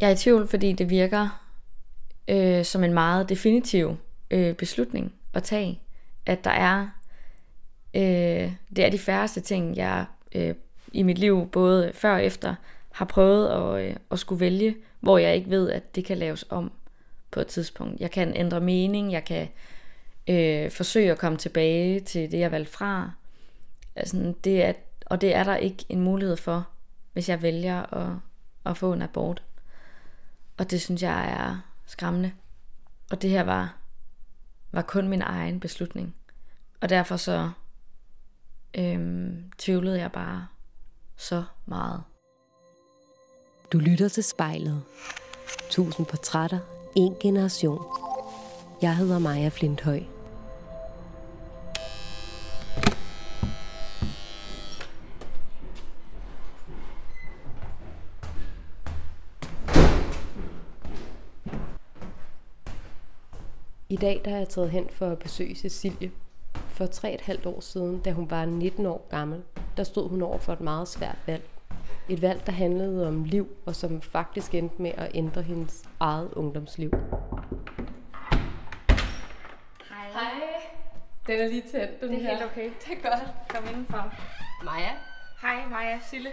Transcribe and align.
Jeg 0.00 0.08
er 0.08 0.14
i 0.14 0.16
tvivl, 0.16 0.48
fordi 0.48 0.72
det 0.72 0.90
virker 0.90 1.42
øh, 2.28 2.64
som 2.64 2.84
en 2.84 2.94
meget 2.94 3.28
definitiv 3.28 3.96
øh, 4.30 4.54
beslutning 4.54 5.14
at 5.34 5.42
tage. 5.42 5.80
At 6.26 6.44
der 6.44 6.50
er, 6.50 6.88
øh, 7.94 8.52
det 8.76 8.84
er 8.84 8.90
de 8.90 8.98
færreste 8.98 9.40
ting, 9.40 9.76
jeg 9.76 10.04
øh, 10.34 10.54
i 10.92 11.02
mit 11.02 11.18
liv, 11.18 11.48
både 11.52 11.92
før 11.94 12.14
og 12.14 12.24
efter, 12.24 12.54
har 12.90 13.04
prøvet 13.04 13.48
at, 13.48 13.88
øh, 13.88 13.96
at 14.10 14.18
skulle 14.18 14.40
vælge, 14.40 14.76
hvor 15.00 15.18
jeg 15.18 15.36
ikke 15.36 15.50
ved, 15.50 15.70
at 15.70 15.94
det 15.94 16.04
kan 16.04 16.18
laves 16.18 16.44
om 16.48 16.72
på 17.30 17.40
et 17.40 17.46
tidspunkt. 17.46 18.00
Jeg 18.00 18.10
kan 18.10 18.36
ændre 18.36 18.60
mening, 18.60 19.12
jeg 19.12 19.24
kan 19.24 19.48
øh, 20.28 20.70
forsøge 20.70 21.10
at 21.10 21.18
komme 21.18 21.38
tilbage 21.38 22.00
til 22.00 22.32
det, 22.32 22.38
jeg 22.38 22.52
valgte 22.52 22.72
fra. 22.72 23.10
Altså, 23.96 24.34
det 24.44 24.64
er, 24.64 24.72
og 25.06 25.20
det 25.20 25.34
er 25.34 25.44
der 25.44 25.56
ikke 25.56 25.84
en 25.88 26.00
mulighed 26.00 26.36
for, 26.36 26.68
hvis 27.12 27.28
jeg 27.28 27.42
vælger 27.42 27.94
at, 27.94 28.12
at 28.66 28.76
få 28.76 28.92
en 28.92 29.02
abort. 29.02 29.42
Og 30.58 30.70
det 30.70 30.80
synes 30.80 31.02
jeg 31.02 31.28
er 31.28 31.60
skræmmende. 31.86 32.32
Og 33.10 33.22
det 33.22 33.30
her 33.30 33.42
var, 33.42 33.76
var 34.72 34.82
kun 34.82 35.08
min 35.08 35.22
egen 35.22 35.60
beslutning. 35.60 36.14
Og 36.80 36.88
derfor 36.88 37.16
så 37.16 37.50
øhm, 38.78 39.50
tvivlede 39.58 40.00
jeg 40.00 40.12
bare 40.12 40.46
så 41.16 41.44
meget. 41.66 42.02
Du 43.72 43.78
lytter 43.78 44.08
til 44.08 44.24
spejlet. 44.24 44.82
Tusind 45.70 46.06
portrætter, 46.06 46.58
en 46.96 47.16
generation. 47.20 47.84
Jeg 48.82 48.96
hedder 48.96 49.18
Maja 49.18 49.48
Flinthøj. 49.48 50.17
I 63.88 63.96
dag 63.96 64.20
der 64.24 64.30
er 64.34 64.36
jeg 64.38 64.48
taget 64.48 64.70
hen 64.70 64.88
for 64.92 65.06
at 65.10 65.18
besøge 65.18 65.54
Cecilie. 65.54 66.10
For 66.54 66.86
tre 66.86 67.14
et 67.14 67.20
halvt 67.20 67.46
år 67.46 67.60
siden, 67.60 68.00
da 68.00 68.12
hun 68.12 68.30
var 68.30 68.44
19 68.44 68.86
år 68.86 69.06
gammel, 69.10 69.42
der 69.76 69.84
stod 69.84 70.08
hun 70.08 70.22
over 70.22 70.38
for 70.38 70.52
et 70.52 70.60
meget 70.60 70.88
svært 70.88 71.18
valg. 71.26 71.42
Et 72.08 72.22
valg, 72.22 72.46
der 72.46 72.52
handlede 72.52 73.08
om 73.08 73.24
liv, 73.24 73.48
og 73.66 73.74
som 73.74 74.00
faktisk 74.02 74.54
endte 74.54 74.82
med 74.82 74.90
at 74.96 75.10
ændre 75.14 75.42
hendes 75.42 75.84
eget 76.00 76.32
ungdomsliv. 76.32 76.90
Hej. 79.88 80.10
Hej. 80.12 80.30
Den 81.26 81.40
er 81.40 81.48
lige 81.48 81.62
tændt, 81.72 82.00
den 82.00 82.08
Det 82.08 82.18
er 82.18 82.22
her. 82.22 82.30
helt 82.30 82.44
okay. 82.44 82.64
Det 82.86 82.98
er 83.04 83.10
godt. 83.10 83.22
Kom 83.48 83.64
indenfor. 83.70 84.12
Maja. 84.64 84.90
Hej, 85.42 85.68
Maja 85.70 85.98
Sille. 86.10 86.30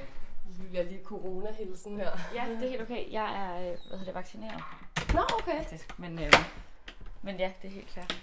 Vi 0.59 0.67
bliver 0.69 0.83
lige 0.83 0.99
corona-hilsen 1.03 1.97
her. 1.97 2.09
Ja, 2.35 2.43
det 2.55 2.65
er 2.65 2.69
helt 2.69 2.81
okay. 2.81 3.11
Jeg 3.11 3.25
er, 3.45 3.57
øh, 3.59 3.77
hvad 3.87 3.97
hedder 3.99 4.05
det, 4.05 4.15
vaccineret. 4.15 4.61
Nå, 5.13 5.21
okay. 5.41 5.57
Faktisk. 5.57 5.99
Men, 5.99 6.19
øh, 6.19 6.33
men 7.25 7.35
ja, 7.35 7.51
det 7.61 7.67
er 7.67 7.73
helt 7.73 7.87
klart. 7.87 8.15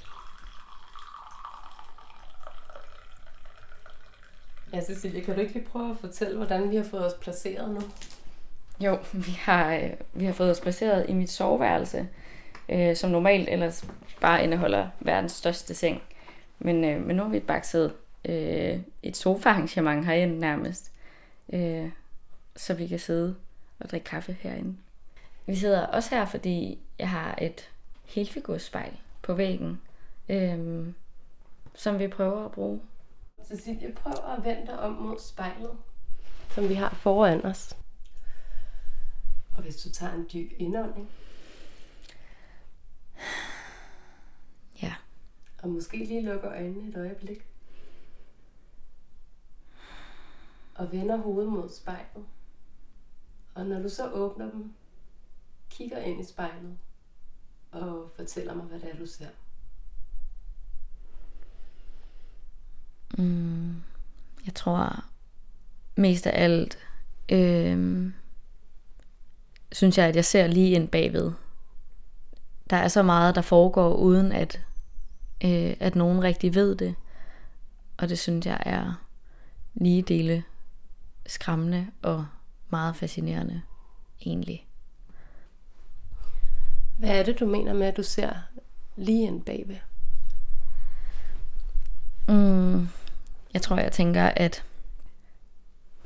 Ja, 4.73 4.81
Cecilie, 4.81 5.25
kan 5.25 5.35
du 5.35 5.41
ikke 5.41 5.53
lige 5.53 5.65
prøve 5.65 5.91
at 5.91 5.97
fortælle, 5.97 6.37
hvordan 6.37 6.71
vi 6.71 6.77
har 6.77 6.85
fået 6.85 7.07
os 7.07 7.15
placeret 7.21 7.71
nu? 7.71 7.81
Jo, 8.81 8.99
vi 9.13 9.31
har, 9.31 9.75
øh, 9.75 9.91
vi 10.13 10.25
har 10.25 10.33
fået 10.33 10.51
os 10.51 10.61
placeret 10.61 11.07
i 11.09 11.13
mit 11.13 11.31
soveværelse, 11.31 12.09
øh, 12.69 12.97
som 12.97 13.11
normalt 13.11 13.49
ellers 13.49 13.85
bare 14.21 14.45
indeholder 14.45 14.89
verdens 15.01 15.33
største 15.33 15.75
seng. 15.75 16.03
Men, 16.59 16.85
øh, 16.85 17.07
men 17.07 17.17
nu 17.17 17.23
har 17.23 17.31
vi 17.31 17.41
bakset 17.41 17.95
øh, 18.25 18.81
et 19.03 19.17
sofaarrangement 19.17 20.07
herinde 20.07 20.39
nærmest, 20.39 20.93
øh, 21.53 21.91
så 22.57 22.75
vi 22.75 22.87
kan 22.87 22.99
sidde 22.99 23.37
og 23.81 23.91
drikke 23.91 24.05
kaffe 24.05 24.37
herinde. 24.41 24.77
Vi 25.47 25.57
sidder 25.57 25.87
også 25.87 26.15
her, 26.15 26.27
fordi 26.27 26.79
jeg 26.99 27.11
har 27.11 27.39
et 27.41 27.71
helfigurspejl 28.05 28.97
på 29.23 29.35
væggen, 29.35 29.81
øh, 30.29 30.87
som 31.75 31.99
vi 31.99 32.09
prøver 32.09 32.45
at 32.45 32.53
bruge. 32.53 32.81
Cecilie, 33.45 33.93
prøv 33.93 34.13
at 34.39 34.45
vende 34.45 34.67
dig 34.67 34.79
om 34.79 34.93
mod 34.93 35.19
spejlet, 35.21 35.79
som 36.51 36.69
vi 36.69 36.75
har 36.75 36.95
foran 36.95 37.45
os. 37.47 37.77
Og 39.57 39.63
hvis 39.63 39.77
du 39.77 39.91
tager 39.91 40.13
en 40.15 40.29
dyb 40.33 40.53
indånding, 40.59 41.11
Ja. 44.83 44.95
og 45.63 45.69
måske 45.69 45.97
lige 45.97 46.23
lukker 46.23 46.51
øjnene 46.51 46.89
et 46.89 46.97
øjeblik, 46.97 47.47
og 50.75 50.93
vender 50.93 51.17
hovedet 51.17 51.53
mod 51.53 51.69
spejlet. 51.69 52.27
Og 53.55 53.67
når 53.67 53.83
du 53.83 53.89
så 53.89 54.11
åbner 54.11 54.51
dem, 54.51 54.73
kigger 55.71 55.99
ind 55.99 56.21
i 56.21 56.25
spejlet, 56.25 56.79
og 57.73 58.11
fortæller 58.17 58.55
mig, 58.55 58.65
hvad 58.65 58.81
det 58.81 58.91
er, 58.93 58.97
du 58.97 59.07
ser. 59.07 59.27
Mm, 63.19 63.83
jeg 64.47 64.55
tror 64.55 65.05
mest 65.97 66.27
af 66.27 66.43
alt, 66.45 66.79
øh, 67.33 68.13
synes 69.73 69.99
jeg, 69.99 70.07
at 70.07 70.17
jeg 70.17 70.25
ser 70.25 70.47
lige 70.47 70.71
ind 70.71 70.89
bagved. 70.89 71.33
Der 72.71 72.77
er 72.77 72.89
så 72.89 73.03
meget, 73.03 73.35
der 73.35 73.43
foregår, 73.43 73.95
uden 73.95 74.33
at, 74.33 74.61
øh, 75.45 75.77
at 75.81 75.95
nogen 75.95 76.23
rigtig 76.23 76.55
ved 76.55 76.77
det. 76.77 76.95
Og 77.97 78.09
det 78.09 78.19
synes 78.19 78.47
jeg 78.47 78.63
er 78.67 79.05
lige 79.75 80.03
dele 80.03 80.45
skræmmende 81.27 81.87
og 82.03 82.27
meget 82.71 82.97
fascinerende, 82.97 83.63
egentlig. 84.27 84.67
Hvad 87.03 87.19
er 87.19 87.23
det, 87.23 87.41
du 87.41 87.47
mener 87.47 87.73
med, 87.73 87.87
at 87.87 87.97
du 87.97 88.03
ser 88.03 88.31
lige 88.97 89.29
en 89.29 89.41
bagved? 89.41 89.77
Mm, 92.29 92.89
jeg 93.55 93.63
tror, 93.63 93.77
jeg 93.77 93.93
tænker, 93.93 94.25
at 94.25 94.65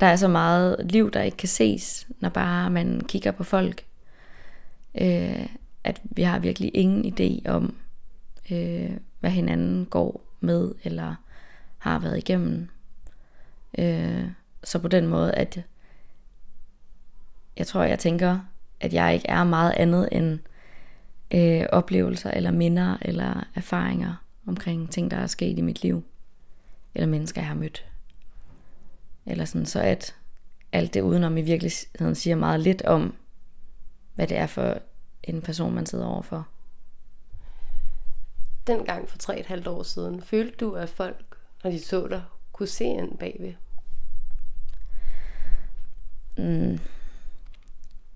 der 0.01 0.07
er 0.07 0.17
så 0.17 0.29
meget 0.29 0.77
liv, 0.91 1.11
der 1.11 1.23
ikke 1.23 1.37
kan 1.37 1.49
ses, 1.49 2.07
når 2.21 2.29
bare 2.29 2.71
man 2.71 3.01
kigger 3.09 3.31
på 3.31 3.45
folk. 3.45 3.84
Øh, 5.01 5.47
at 5.84 6.01
vi 6.03 6.23
har 6.23 6.39
virkelig 6.39 6.71
ingen 6.75 7.15
idé 7.15 7.51
om, 7.51 7.77
øh, 8.51 8.97
hvad 9.21 9.31
hinanden 9.31 9.87
går 9.87 10.21
med, 10.41 10.75
eller 10.84 11.15
har 11.78 11.99
været 11.99 12.19
igennem. 12.19 12.69
Øh, 13.78 14.25
så 14.65 14.78
på 14.78 14.89
den 14.89 15.07
måde, 15.07 15.34
at 15.34 15.63
jeg 17.57 17.67
tror, 17.67 17.83
jeg 17.83 17.99
tænker, 17.99 18.39
at 18.81 18.95
jeg 18.95 19.15
ikke 19.15 19.28
er 19.28 19.45
meget 19.45 19.73
andet 19.77 20.09
end 20.13 20.39
øh, 21.31 21.67
oplevelser, 21.73 22.31
eller 22.31 22.51
minder, 22.51 22.97
eller 23.03 23.45
erfaringer 23.55 24.15
omkring 24.47 24.91
ting, 24.91 25.11
der 25.11 25.17
er 25.17 25.27
sket 25.27 25.59
i 25.59 25.63
mit 25.63 25.83
liv. 25.83 26.05
Eller 26.95 27.07
mennesker, 27.07 27.41
jeg 27.41 27.49
har 27.49 27.55
mødt. 27.55 27.87
Eller 29.27 29.45
sådan, 29.45 29.67
så 29.67 29.81
at 29.81 30.17
alt 30.73 30.95
det 30.95 31.01
udenom 31.01 31.37
i 31.37 31.43
virkeligheden 31.43 32.15
siger 32.15 32.37
meget 32.37 32.61
lidt 32.61 32.83
om, 32.83 33.15
hvad 34.15 34.27
det 34.27 34.37
er 34.37 34.47
for 34.47 34.79
en 35.23 35.43
person, 35.43 35.75
man 35.75 35.87
sidder 35.87 36.07
overfor. 36.07 36.49
Dengang 38.67 39.09
for 39.09 39.19
tre 39.19 39.41
et 39.41 39.47
halvt 39.47 39.67
år 39.67 39.83
siden, 39.83 40.23
følte 40.23 40.57
du, 40.57 40.73
at 40.73 40.89
folk, 40.89 41.37
når 41.65 41.71
de 41.71 41.81
så 41.81 42.07
dig, 42.09 42.23
kunne 42.53 42.67
se 42.67 42.85
ind 42.85 43.19
bagved? 43.19 43.55
Mm. 46.39 46.79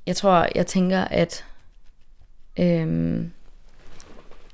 Jeg 0.06 0.16
tror, 0.16 0.48
jeg 0.54 0.66
tænker, 0.66 1.04
at 1.04 1.44
øhm, 2.58 3.30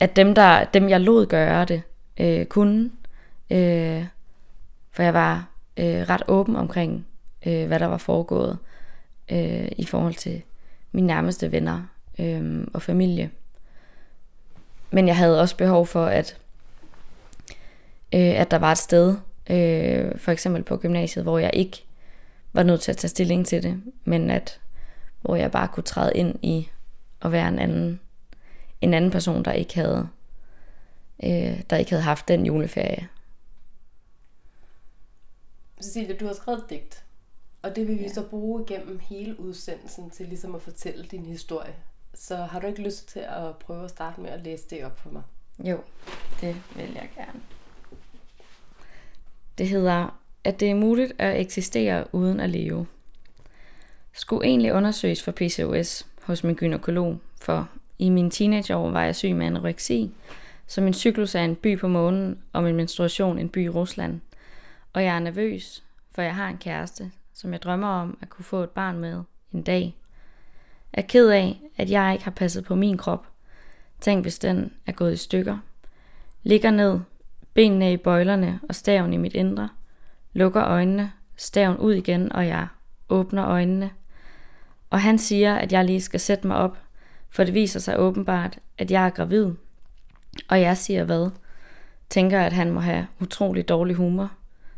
at 0.00 0.16
dem, 0.16 0.34
der, 0.34 0.64
dem 0.64 0.88
jeg 0.88 1.00
lod 1.00 1.26
gøre 1.26 1.64
det, 1.64 1.82
øh, 2.20 2.46
kunne. 2.46 2.90
Øh, 3.50 4.04
for 4.92 5.02
jeg 5.02 5.14
var 5.14 5.48
øh, 5.76 6.00
ret 6.00 6.22
åben 6.28 6.56
omkring, 6.56 7.06
øh, 7.46 7.66
hvad 7.66 7.78
der 7.80 7.86
var 7.86 7.96
foregået 7.96 8.58
øh, 9.32 9.68
i 9.76 9.84
forhold 9.84 10.14
til 10.14 10.42
mine 10.92 11.06
nærmeste 11.06 11.52
venner 11.52 11.82
øh, 12.18 12.66
og 12.74 12.82
familie. 12.82 13.30
Men 14.90 15.08
jeg 15.08 15.16
havde 15.16 15.40
også 15.40 15.56
behov 15.56 15.86
for, 15.86 16.06
at, 16.06 16.36
øh, 18.14 18.40
at 18.40 18.50
der 18.50 18.58
var 18.58 18.72
et 18.72 18.78
sted, 18.78 19.16
øh, 19.50 20.18
for 20.18 20.32
eksempel 20.32 20.62
på 20.62 20.76
gymnasiet, 20.76 21.24
hvor 21.24 21.38
jeg 21.38 21.50
ikke 21.54 21.84
var 22.52 22.62
nødt 22.62 22.80
til 22.80 22.90
at 22.90 22.96
tage 22.96 23.08
stilling 23.08 23.46
til 23.46 23.62
det, 23.62 23.82
men 24.04 24.30
at 24.30 24.60
hvor 25.20 25.36
jeg 25.36 25.50
bare 25.50 25.68
kunne 25.68 25.84
træde 25.84 26.12
ind 26.14 26.34
i 26.42 26.68
at 27.22 27.32
være 27.32 27.48
en 27.48 27.58
anden, 27.58 28.00
en 28.80 28.94
anden 28.94 29.10
person, 29.10 29.44
der 29.44 29.52
ikke 29.52 29.74
havde, 29.74 30.08
øh, 31.24 31.62
der 31.70 31.76
ikke 31.76 31.90
havde 31.90 32.02
haft 32.02 32.28
den 32.28 32.46
juleferie. 32.46 33.08
Cecilie, 35.82 36.16
du 36.16 36.26
har 36.26 36.32
skrevet 36.32 36.58
et 36.58 36.70
digt, 36.70 37.04
og 37.62 37.76
det 37.76 37.88
vil 37.88 37.98
vi 37.98 38.02
ja. 38.02 38.12
så 38.12 38.22
bruge 38.22 38.62
igennem 38.62 38.98
hele 38.98 39.40
udsendelsen 39.40 40.10
til 40.10 40.28
ligesom 40.28 40.54
at 40.54 40.62
fortælle 40.62 41.04
din 41.04 41.26
historie. 41.26 41.74
Så 42.14 42.36
har 42.36 42.60
du 42.60 42.66
ikke 42.66 42.82
lyst 42.82 43.08
til 43.08 43.20
at 43.20 43.56
prøve 43.56 43.84
at 43.84 43.90
starte 43.90 44.20
med 44.20 44.30
at 44.30 44.40
læse 44.40 44.64
det 44.70 44.84
op 44.84 44.98
for 44.98 45.10
mig? 45.10 45.22
Jo, 45.58 45.80
det 46.40 46.56
vil 46.76 46.92
jeg 46.94 47.10
gerne. 47.16 47.40
Det 49.58 49.68
hedder, 49.68 50.20
at 50.44 50.60
det 50.60 50.70
er 50.70 50.74
muligt 50.74 51.12
at 51.18 51.40
eksistere 51.40 52.14
uden 52.14 52.40
at 52.40 52.50
leve. 52.50 52.86
Skulle 54.12 54.48
egentlig 54.48 54.72
undersøges 54.72 55.22
for 55.22 55.32
PCOS, 55.32 56.06
hos 56.26 56.44
min 56.44 56.54
gynekolog, 56.54 57.18
for 57.40 57.68
i 57.98 58.08
mine 58.08 58.30
teenageår 58.30 58.90
var 58.90 59.02
jeg 59.02 59.16
syg 59.16 59.34
med 59.34 59.46
anoreksi, 59.46 60.10
så 60.66 60.80
min 60.80 60.94
cyklus 60.94 61.34
er 61.34 61.44
en 61.44 61.56
by 61.56 61.78
på 61.78 61.88
månen, 61.88 62.38
og 62.52 62.62
min 62.62 62.76
menstruation 62.76 63.38
en 63.38 63.48
by 63.48 63.64
i 63.64 63.68
Rusland. 63.68 64.20
Og 64.92 65.04
jeg 65.04 65.16
er 65.16 65.20
nervøs, 65.20 65.84
for 66.14 66.22
jeg 66.22 66.34
har 66.34 66.48
en 66.48 66.58
kæreste, 66.58 67.10
som 67.34 67.52
jeg 67.52 67.62
drømmer 67.62 67.88
om 67.88 68.18
at 68.22 68.28
kunne 68.28 68.44
få 68.44 68.62
et 68.62 68.70
barn 68.70 68.98
med 68.98 69.22
en 69.52 69.62
dag. 69.62 69.96
Jeg 70.92 71.02
er 71.02 71.06
ked 71.06 71.28
af, 71.28 71.60
at 71.76 71.90
jeg 71.90 72.12
ikke 72.12 72.24
har 72.24 72.30
passet 72.30 72.64
på 72.64 72.74
min 72.74 72.96
krop. 72.96 73.26
Tænk, 74.00 74.24
hvis 74.24 74.38
den 74.38 74.72
er 74.86 74.92
gået 74.92 75.12
i 75.12 75.16
stykker. 75.16 75.58
Ligger 76.42 76.70
ned, 76.70 77.00
benene 77.54 77.92
i 77.92 77.96
bøjlerne 77.96 78.60
og 78.68 78.74
staven 78.74 79.12
i 79.12 79.16
mit 79.16 79.34
indre. 79.34 79.68
Lukker 80.32 80.64
øjnene, 80.64 81.12
staven 81.36 81.76
ud 81.76 81.92
igen, 81.92 82.32
og 82.32 82.46
jeg 82.46 82.66
åbner 83.08 83.46
øjnene. 83.46 83.90
Og 84.90 85.00
han 85.00 85.18
siger, 85.18 85.56
at 85.56 85.72
jeg 85.72 85.84
lige 85.84 86.00
skal 86.00 86.20
sætte 86.20 86.46
mig 86.46 86.56
op, 86.56 86.78
for 87.30 87.44
det 87.44 87.54
viser 87.54 87.80
sig 87.80 87.98
åbenbart, 87.98 88.58
at 88.78 88.90
jeg 88.90 89.06
er 89.06 89.10
gravid. 89.10 89.50
Og 90.48 90.60
jeg 90.60 90.76
siger 90.76 91.04
hvad? 91.04 91.30
Tænker, 92.10 92.40
at 92.40 92.52
han 92.52 92.70
må 92.70 92.80
have 92.80 93.06
utrolig 93.20 93.68
dårlig 93.68 93.96
humor. 93.96 94.30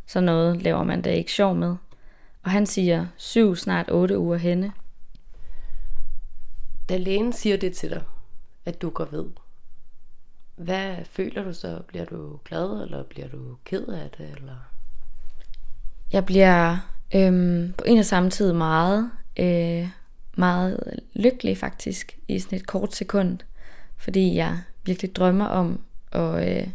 Så 0.06 0.20
noget 0.20 0.62
laver 0.62 0.82
man 0.84 1.02
da 1.02 1.10
ikke 1.10 1.32
sjov 1.32 1.54
med. 1.54 1.76
Og 2.42 2.50
han 2.50 2.66
siger 2.66 3.06
syv, 3.16 3.56
snart 3.56 3.90
otte 3.90 4.18
uger 4.18 4.36
henne. 4.36 4.72
Da 6.88 6.96
lægen 6.96 7.32
siger 7.32 7.56
det 7.56 7.72
til 7.72 7.90
dig, 7.90 8.02
at 8.64 8.82
du 8.82 8.90
går 8.90 9.04
ved, 9.04 9.26
hvad 10.56 10.96
føler 11.04 11.44
du 11.44 11.52
så? 11.52 11.82
Bliver 11.86 12.04
du 12.04 12.38
glad, 12.44 12.82
eller 12.82 13.02
bliver 13.02 13.28
du 13.28 13.56
ked 13.64 13.86
af 13.86 14.10
det? 14.18 14.30
Eller? 14.36 14.56
Jeg 16.12 16.26
bliver 16.26 16.76
øhm, 17.14 17.74
på 17.78 17.84
en 17.86 17.98
og 17.98 18.04
samme 18.04 18.30
tid 18.30 18.52
meget, 18.52 19.10
øh, 19.38 19.88
meget 20.38 21.00
lykkelig 21.14 21.58
faktisk 21.58 22.18
i 22.28 22.38
sådan 22.38 22.58
et 22.58 22.66
kort 22.66 22.94
sekund, 22.94 23.38
fordi 23.96 24.34
jeg 24.34 24.58
virkelig 24.84 25.16
drømmer 25.16 25.44
om 25.44 25.80
at, 26.12 26.48
øh, 26.48 26.68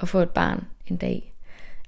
at 0.00 0.08
få 0.08 0.18
et 0.18 0.30
barn 0.30 0.64
en 0.86 0.96
dag. 0.96 1.32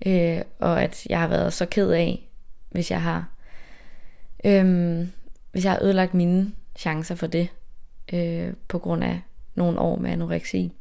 Øh, 0.06 0.40
og 0.58 0.82
at 0.82 1.06
jeg 1.08 1.20
har 1.20 1.28
været 1.28 1.52
så 1.52 1.66
ked 1.66 1.90
af, 1.90 2.28
hvis 2.70 2.90
jeg 2.90 3.02
har 3.02 3.28
øh, 4.44 5.06
hvis 5.52 5.64
jeg 5.64 5.72
har 5.72 5.82
ødelagt 5.82 6.14
mine 6.14 6.52
chancer 6.76 7.14
for 7.14 7.26
det, 7.26 7.49
øh, 8.12 8.52
på 8.69 8.78
grund 8.78 9.05
af 9.05 9.20
nogle 9.55 9.78
år 9.78 9.96
med 9.96 10.10
anoreksi. 10.10 10.72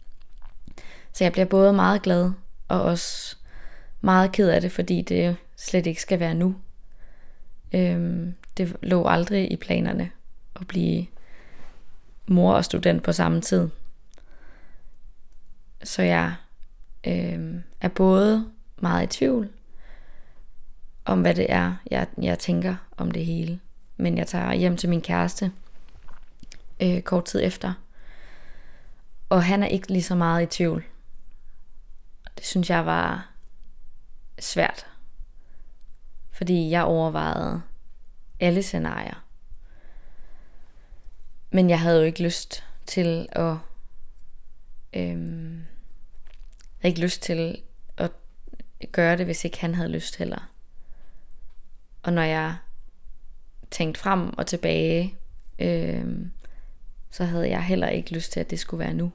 Så 1.14 1.24
jeg 1.24 1.32
bliver 1.32 1.46
både 1.46 1.74
meget 1.74 2.02
glad 2.02 2.32
og 2.68 2.82
også 2.82 3.38
meget 4.02 4.32
ked 4.32 4.50
af 4.50 4.62
det, 4.62 4.72
fordi 4.72 5.02
det 5.02 5.36
slet 5.56 5.88
ikke 5.88 6.02
skal 6.02 6.20
være 6.20 6.34
nu. 6.34 6.56
Øhm, 7.76 8.34
det 8.58 8.76
lå 8.82 9.08
aldrig 9.08 9.52
i 9.52 9.56
planerne 9.56 10.12
at 10.62 10.68
blive 10.68 11.08
mor 12.28 12.54
og 12.54 12.66
student 12.66 13.04
på 13.04 13.12
samme 13.12 13.42
tid. 13.42 13.70
Så 15.84 16.02
jeg 16.02 16.36
øh, 17.08 17.56
er 17.82 17.88
både 17.88 18.52
meget 18.78 19.04
i 19.04 19.18
tvivl 19.18 19.50
om, 21.06 21.22
hvad 21.22 21.36
det 21.36 21.46
er, 21.50 21.76
jeg, 21.92 22.08
jeg 22.22 22.40
tænker 22.40 22.76
om 22.98 23.12
det 23.12 23.26
hele. 23.26 23.60
Men 23.98 24.18
jeg 24.18 24.28
tager 24.28 24.54
hjem 24.54 24.78
til 24.78 24.90
min 24.90 25.02
kæreste 25.02 25.52
øh, 26.80 27.02
kort 27.02 27.26
tid 27.26 27.44
efter. 27.44 27.74
Og 29.30 29.44
han 29.44 29.64
er 29.64 29.68
ikke 29.68 29.92
lige 29.92 30.04
så 30.04 30.16
meget 30.16 30.44
i 30.44 30.58
tvivl. 30.58 30.84
Det 32.38 32.46
synes 32.46 32.70
jeg 32.70 32.86
var 32.86 33.30
svært. 34.40 34.86
Fordi 36.32 36.70
jeg 36.70 36.84
overvejede 36.84 37.62
alle 38.40 38.64
scenarier. 38.64 39.27
Men 41.50 41.70
jeg 41.70 41.80
havde 41.80 42.00
jo 42.00 42.06
ikke 42.06 42.24
lyst 42.24 42.64
til 42.86 43.28
at... 43.32 43.56
Øhm, 44.94 45.66
ikke 46.84 47.02
lyst 47.02 47.22
til 47.22 47.62
at 47.98 48.12
gøre 48.92 49.18
det, 49.18 49.26
hvis 49.26 49.46
ikke 49.46 49.62
han 49.62 49.76
havde 49.76 49.90
lyst 49.90 50.16
heller. 50.16 50.50
Og 52.04 52.14
når 52.14 52.22
jeg 52.22 52.56
tænkte 53.72 54.02
frem 54.02 54.38
og 54.38 54.48
tilbage, 54.48 55.16
øhm, 55.60 56.32
så 57.12 57.24
havde 57.24 57.50
jeg 57.50 57.64
heller 57.64 57.88
ikke 57.88 58.14
lyst 58.14 58.32
til, 58.32 58.40
at 58.40 58.50
det 58.50 58.60
skulle 58.60 58.86
være 58.86 58.94
nu. 58.94 59.12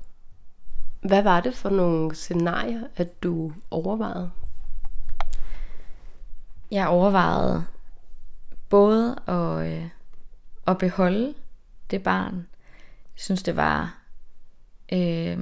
Hvad 1.01 1.23
var 1.23 1.41
det 1.41 1.55
for 1.55 1.71
nogle 1.71 2.15
scenarier, 2.15 2.83
at 2.97 3.23
du 3.23 3.53
overvejede? 3.71 4.31
Jeg 6.71 6.89
overvejede 6.89 7.65
både 8.69 9.17
at, 9.27 9.67
øh, 9.67 9.89
at 10.67 10.79
beholde 10.79 11.35
det 11.93 12.03
barn. 12.03 12.35
Jeg 13.15 13.23
synes, 13.23 13.43
det 13.43 13.57
var 13.57 13.99
øh, 14.93 15.39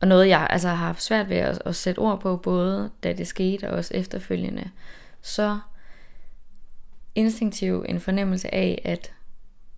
og 0.00 0.08
noget, 0.08 0.28
jeg 0.28 0.46
altså, 0.50 0.68
har 0.68 0.74
haft 0.74 1.02
svært 1.02 1.28
ved 1.28 1.36
at, 1.36 1.62
at 1.64 1.76
sætte 1.76 1.98
ord 1.98 2.20
på, 2.20 2.36
både 2.36 2.90
da 3.02 3.12
det 3.12 3.26
skete 3.26 3.70
og 3.70 3.76
også 3.76 3.94
efterfølgende. 3.94 4.70
Så 5.22 5.58
instinktiv 7.14 7.84
en 7.88 8.00
fornemmelse 8.00 8.54
af, 8.54 8.82
at, 8.84 9.12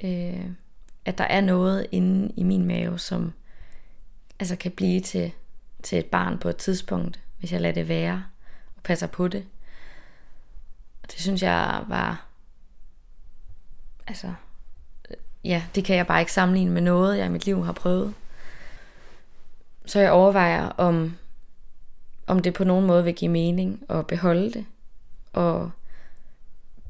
øh, 0.05 0.51
at 1.05 1.19
der 1.19 1.25
er 1.25 1.41
noget 1.41 1.87
inde 1.93 2.33
i 2.37 2.43
min 2.43 2.65
mave, 2.65 2.99
som 2.99 3.33
altså 4.39 4.57
kan 4.57 4.73
blive 4.73 5.01
til, 5.01 5.33
til 5.83 5.99
et 5.99 6.07
barn 6.07 6.39
på 6.39 6.49
et 6.49 6.57
tidspunkt, 6.57 7.21
hvis 7.39 7.53
jeg 7.53 7.61
lader 7.61 7.75
det 7.75 7.89
være 7.89 8.25
og 8.77 8.83
passer 8.83 9.07
på 9.07 9.29
det. 9.29 9.47
Og 11.03 11.13
det 11.13 11.21
synes 11.21 11.43
jeg 11.43 11.85
var, 11.89 12.27
altså, 14.07 14.35
ja, 15.45 15.63
det 15.75 15.85
kan 15.85 15.97
jeg 15.97 16.07
bare 16.07 16.21
ikke 16.21 16.33
sammenligne 16.33 16.71
med 16.71 16.83
noget, 16.83 17.19
jeg 17.19 17.27
i 17.27 17.31
mit 17.31 17.47
liv 17.47 17.65
har 17.65 17.73
prøvet. 17.73 18.15
Så 19.87 20.01
jeg 20.01 20.13
overvejer, 20.13 20.69
om, 20.69 21.17
om 22.27 22.39
det 22.39 22.55
på 22.55 22.65
nogen 22.65 22.87
måde 22.87 23.05
vil 23.05 23.15
give 23.15 23.31
mening 23.31 23.83
at 23.89 24.07
beholde 24.07 24.53
det, 24.53 24.67
og 25.33 25.71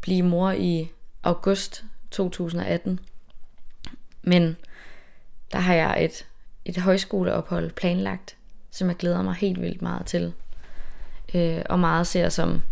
blive 0.01 0.23
mor 0.23 0.51
i 0.51 0.91
august 1.23 1.85
2018. 2.11 3.01
Men 4.23 4.57
der 5.53 5.59
har 5.59 5.75
jeg 5.75 6.05
et, 6.05 6.27
et 6.65 6.77
højskoleophold 6.77 7.71
planlagt, 7.71 8.37
som 8.71 8.89
jeg 8.89 8.97
glæder 8.97 9.23
mig 9.23 9.35
helt 9.35 9.61
vildt 9.61 9.83
meget 9.83 10.07
til. 10.07 10.33
Øh, 11.35 11.63
og 11.69 11.79
meget 11.79 12.07
ser 12.07 12.29
som, 12.29 12.63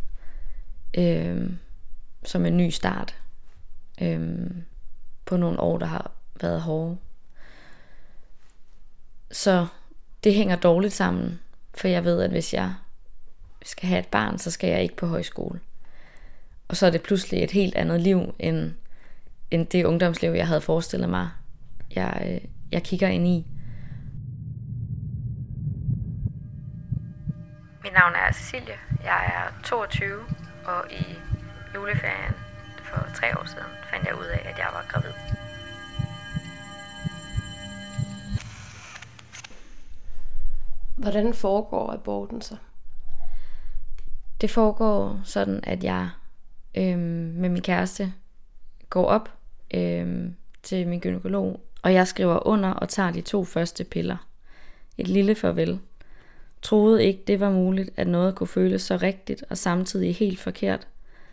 øh, 0.99 1.51
som 2.25 2.47
en 2.47 2.57
ny 2.57 2.71
start 2.71 3.17
øh, 4.03 4.51
på 5.29 5.37
nogle 5.37 5.61
år, 5.61 5.79
der 5.79 5.87
har 5.87 6.11
været 6.41 6.61
hårde. 6.61 6.97
Så 9.31 9.67
det 10.25 10.35
hænger 10.35 10.57
dårligt 10.57 10.93
sammen, 10.93 11.41
for 11.75 11.89
jeg 11.89 12.05
ved, 12.05 12.23
at 12.23 12.31
hvis 12.31 12.55
jeg 12.55 12.75
skal 13.63 13.89
have 13.89 14.01
et 14.01 14.09
barn, 14.09 14.39
så 14.39 14.51
skal 14.51 14.71
jeg 14.71 14.83
ikke 14.83 14.97
på 14.97 15.07
højskole. 15.07 15.61
Og 16.69 16.77
så 16.77 16.87
er 16.87 16.91
det 16.91 17.03
pludselig 17.03 17.43
et 17.43 17.51
helt 17.51 17.75
andet 17.75 18.01
liv, 18.01 18.35
end, 18.39 18.73
end 19.51 19.67
det 19.67 19.85
ungdomsliv, 19.85 20.31
jeg 20.31 20.47
havde 20.47 20.61
forestillet 20.61 21.09
mig, 21.09 21.29
jeg, 21.95 22.23
øh, 22.27 22.51
jeg 22.73 22.83
kigger 22.83 23.09
ind 23.09 23.27
i. 23.27 23.47
Mit 27.83 27.93
navn 27.93 28.13
er 28.15 28.33
Cecilie. 28.33 28.79
Jeg 29.05 29.25
er 29.27 29.63
22, 29.65 30.21
og 30.65 30.93
i 30.93 31.05
juleferien 31.75 32.48
for 32.89 33.11
tre 33.15 33.39
år 33.39 33.47
siden 33.47 33.73
fandt 33.91 34.07
jeg 34.07 34.15
ud 34.19 34.25
af, 34.25 34.41
at 34.51 34.59
jeg 34.59 34.69
var 34.73 34.87
gravid. 34.89 35.13
Hvordan 40.97 41.35
foregår 41.35 41.93
aborten 41.93 42.41
så? 42.43 42.57
Det 44.41 44.51
foregår 44.51 45.21
sådan, 45.25 45.61
at 45.63 45.85
jeg 45.85 46.09
øhm, 46.77 46.99
med 47.35 47.49
min 47.49 47.63
kæreste 47.63 48.13
går 48.91 49.05
op 49.05 49.31
øhm, 49.75 50.35
til 50.63 50.89
min 50.89 51.01
gynekolog, 51.01 51.61
og 51.83 51.95
jeg 51.95 52.09
skriver 52.09 52.47
under 52.47 52.71
og 52.71 52.89
tager 52.89 53.11
de 53.11 53.21
to 53.21 53.45
første 53.45 53.85
piller. 53.85 54.17
Et 54.99 55.09
lille 55.09 55.35
farvel. 55.35 55.81
Troede 56.63 57.05
ikke, 57.05 57.23
det 57.27 57.41
var 57.41 57.51
muligt, 57.51 57.91
at 57.97 58.07
noget 58.07 58.35
kunne 58.35 58.47
føles 58.47 58.83
så 58.83 58.97
rigtigt 58.97 59.45
og 59.51 59.59
samtidig 59.59 60.17
helt 60.17 60.41
forkert. 60.41 60.87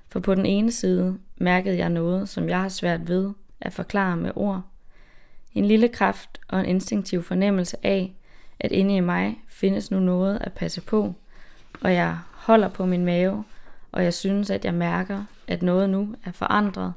For 0.10 0.20
på 0.20 0.36
den 0.36 0.46
ene 0.46 0.72
side 0.72 1.18
mærkede 1.38 1.78
jeg 1.78 1.90
noget, 1.90 2.30
som 2.30 2.50
jeg 2.50 2.62
har 2.62 2.70
svært 2.70 3.08
ved 3.08 3.34
at 3.62 3.74
forklare 3.74 4.18
med 4.18 4.32
ord. 4.36 4.62
En 5.54 5.66
lille 5.66 5.88
kraft 5.88 6.40
og 6.48 6.60
en 6.60 6.66
instinktiv 6.66 7.24
fornemmelse 7.24 7.78
af, 7.84 8.16
at 8.60 8.72
inde 8.72 8.96
i 8.96 9.00
mig 9.00 9.42
findes 9.48 9.92
nu 9.92 10.00
noget 10.00 10.38
at 10.42 10.54
passe 10.54 10.82
på, 10.82 11.14
og 11.82 11.94
jeg 11.94 12.18
holder 12.32 12.70
på 12.70 12.86
min 12.86 13.06
mave, 13.06 13.44
og 13.92 14.04
jeg 14.04 14.14
synes, 14.14 14.50
at 14.50 14.66
jeg 14.66 14.74
mærker, 14.74 15.24
at 15.48 15.62
noget 15.62 15.90
nu 15.90 16.16
er 16.26 16.32
forandret, 16.32 16.94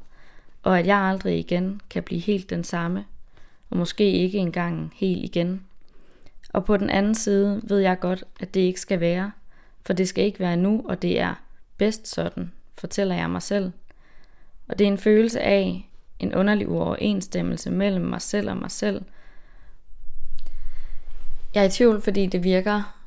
og 0.62 0.78
at 0.78 0.86
jeg 0.86 0.98
aldrig 0.98 1.38
igen 1.38 1.80
kan 1.90 2.02
blive 2.02 2.20
helt 2.20 2.50
den 2.50 2.64
samme, 2.64 3.04
og 3.70 3.76
måske 3.76 4.12
ikke 4.12 4.38
engang 4.38 4.92
helt 4.96 5.24
igen. 5.24 5.62
Og 6.52 6.64
på 6.64 6.76
den 6.76 6.90
anden 6.90 7.14
side 7.14 7.60
ved 7.64 7.78
jeg 7.78 8.00
godt, 8.00 8.24
at 8.40 8.54
det 8.54 8.60
ikke 8.60 8.80
skal 8.80 9.00
være, 9.00 9.32
for 9.86 9.92
det 9.92 10.08
skal 10.08 10.24
ikke 10.24 10.40
være 10.40 10.56
nu, 10.56 10.84
og 10.88 11.02
det 11.02 11.20
er 11.20 11.34
bedst 11.76 12.08
sådan, 12.08 12.52
fortæller 12.78 13.14
jeg 13.14 13.30
mig 13.30 13.42
selv. 13.42 13.72
Og 14.68 14.78
det 14.78 14.84
er 14.84 14.88
en 14.88 14.98
følelse 14.98 15.40
af, 15.40 15.88
en 16.18 16.34
underlig 16.34 16.68
uoverensstemmelse 16.68 17.70
mellem 17.70 18.04
mig 18.04 18.22
selv 18.22 18.50
og 18.50 18.56
mig 18.56 18.70
selv. 18.70 19.02
Jeg 21.54 21.60
er 21.60 21.68
i 21.68 21.70
tvivl, 21.70 22.00
fordi 22.00 22.26
det 22.26 22.44
virker 22.44 22.98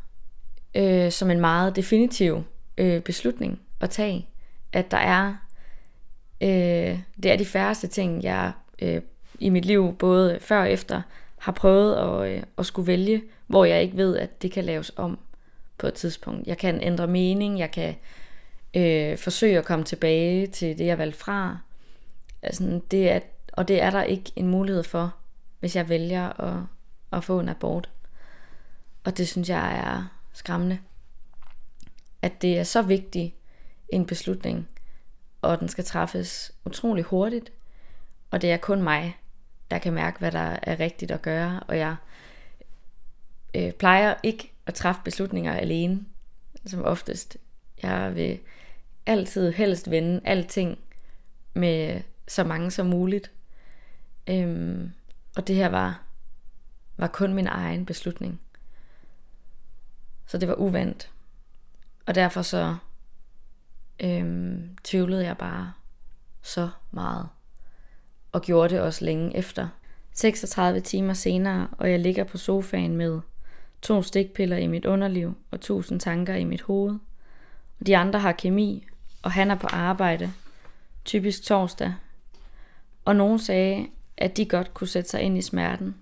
øh, 0.76 1.12
som 1.12 1.32
en 1.32 1.40
meget 1.40 1.76
definitiv 1.76 2.44
øh, 2.78 3.02
beslutning 3.02 3.60
at 3.80 3.90
tage, 3.90 4.28
at 4.74 4.92
der 4.92 4.98
er, 4.98 5.36
øh, 6.42 7.00
det 7.24 7.32
er 7.32 7.36
de 7.38 7.46
færreste 7.46 7.88
ting, 7.88 8.24
jeg 8.24 8.52
øh, 8.82 9.02
i 9.40 9.50
mit 9.50 9.66
liv, 9.66 9.96
både 10.00 10.38
før 10.40 10.62
og 10.62 10.72
efter, 10.72 11.02
har 11.38 11.52
prøvet 11.52 11.96
at, 11.96 12.32
øh, 12.32 12.44
at 12.58 12.66
skulle 12.66 12.88
vælge, 12.88 13.24
hvor 13.48 13.66
jeg 13.66 13.82
ikke 13.82 13.98
ved, 13.98 14.18
at 14.18 14.42
det 14.42 14.52
kan 14.52 14.64
laves 14.64 14.92
om 14.96 15.20
på 15.78 15.88
et 15.88 15.94
tidspunkt. 15.94 16.48
Jeg 16.48 16.58
kan 16.58 16.82
ændre 16.82 17.08
mening, 17.08 17.60
jeg 17.60 17.72
kan 17.72 17.96
øh, 18.76 19.18
forsøge 19.18 19.58
at 19.58 19.66
komme 19.66 19.86
tilbage 19.86 20.48
til 20.48 20.78
det, 20.78 20.86
jeg 20.86 20.98
valgte 20.98 21.20
fra. 21.20 21.58
Altså, 22.42 22.82
det 22.92 23.12
er, 23.12 23.20
og 23.54 23.68
det 23.68 23.82
er 23.82 23.90
der 23.90 24.04
ikke 24.04 24.32
en 24.36 24.48
mulighed 24.48 24.84
for, 24.84 25.16
hvis 25.60 25.76
jeg 25.76 25.90
vælger 25.90 26.42
at, 26.42 26.64
at 27.14 27.24
få 27.24 27.40
en 27.40 27.50
abort. 27.50 27.90
Og 29.04 29.18
det 29.18 29.28
synes 29.28 29.50
jeg 29.50 29.78
er 29.78 30.22
skræmmende. 30.34 30.80
At 32.22 32.42
det 32.42 32.60
er 32.60 32.64
så 32.64 32.82
vigtig 32.82 33.36
en 33.90 34.06
beslutning, 34.06 34.68
og 35.42 35.60
den 35.60 35.70
skal 35.70 35.84
træffes 35.84 36.52
utrolig 36.66 37.04
hurtigt, 37.04 37.52
og 38.32 38.42
det 38.42 38.52
er 38.52 38.58
kun 38.58 38.82
mig, 38.82 39.18
der 39.72 39.78
kan 39.78 39.94
mærke, 39.94 40.20
hvad 40.20 40.32
der 40.32 40.58
er 40.64 40.80
rigtigt 40.80 41.12
at 41.12 41.22
gøre, 41.22 41.60
og 41.68 41.78
jeg 41.78 41.96
øh, 43.56 43.72
plejer 43.72 44.16
ikke 44.24 44.52
at 44.66 44.74
træffe 44.74 45.02
beslutninger 45.04 45.54
alene, 45.54 46.06
som 46.66 46.84
oftest. 46.84 47.38
Jeg 47.84 48.16
vil 48.16 48.40
altid 49.12 49.52
helst 49.52 49.92
vende 49.92 50.22
alting 50.24 50.80
med 51.54 52.02
så 52.28 52.44
mange 52.44 52.72
som 52.72 52.86
muligt. 52.86 53.32
Øhm, 54.30 54.92
og 55.36 55.48
det 55.48 55.56
her 55.56 55.70
var, 55.70 56.02
var 56.98 57.08
kun 57.08 57.34
min 57.34 57.48
egen 57.48 57.86
beslutning. 57.86 58.42
Så 60.26 60.38
det 60.38 60.48
var 60.48 60.56
uvandt. 60.56 61.12
Og 62.06 62.16
derfor 62.16 62.42
så 62.42 62.76
øhm, 64.00 64.78
tvivlede 64.84 65.26
jeg 65.26 65.38
bare 65.38 65.74
så 66.42 66.70
meget. 66.92 67.28
Og 68.32 68.42
gjorde 68.42 68.74
det 68.74 68.82
også 68.82 69.06
længe 69.06 69.38
efter. 69.38 69.68
36 70.14 70.82
timer 70.82 71.14
senere, 71.14 71.68
og 71.72 71.92
jeg 71.92 72.00
ligger 72.00 72.24
på 72.24 72.38
sofaen 72.38 72.98
med 72.98 73.22
to 73.82 74.02
stikpiller 74.02 74.58
i 74.58 74.68
mit 74.68 74.86
underliv 74.86 75.34
og 75.52 75.62
tusind 75.62 76.00
tanker 76.00 76.36
i 76.36 76.44
mit 76.44 76.62
hoved. 76.62 77.00
De 77.86 77.98
andre 77.98 78.20
har 78.20 78.32
kemi, 78.32 78.88
og 79.22 79.32
han 79.32 79.52
er 79.52 79.56
på 79.56 79.68
arbejde, 79.68 80.34
typisk 81.06 81.44
torsdag. 81.44 81.94
Og 83.06 83.16
nogen 83.16 83.40
sagde, 83.40 83.88
at 84.18 84.38
de 84.38 84.46
godt 84.46 84.74
kunne 84.74 84.88
sætte 84.88 85.10
sig 85.10 85.22
ind 85.22 85.38
i 85.38 85.42
smerten, 85.42 85.96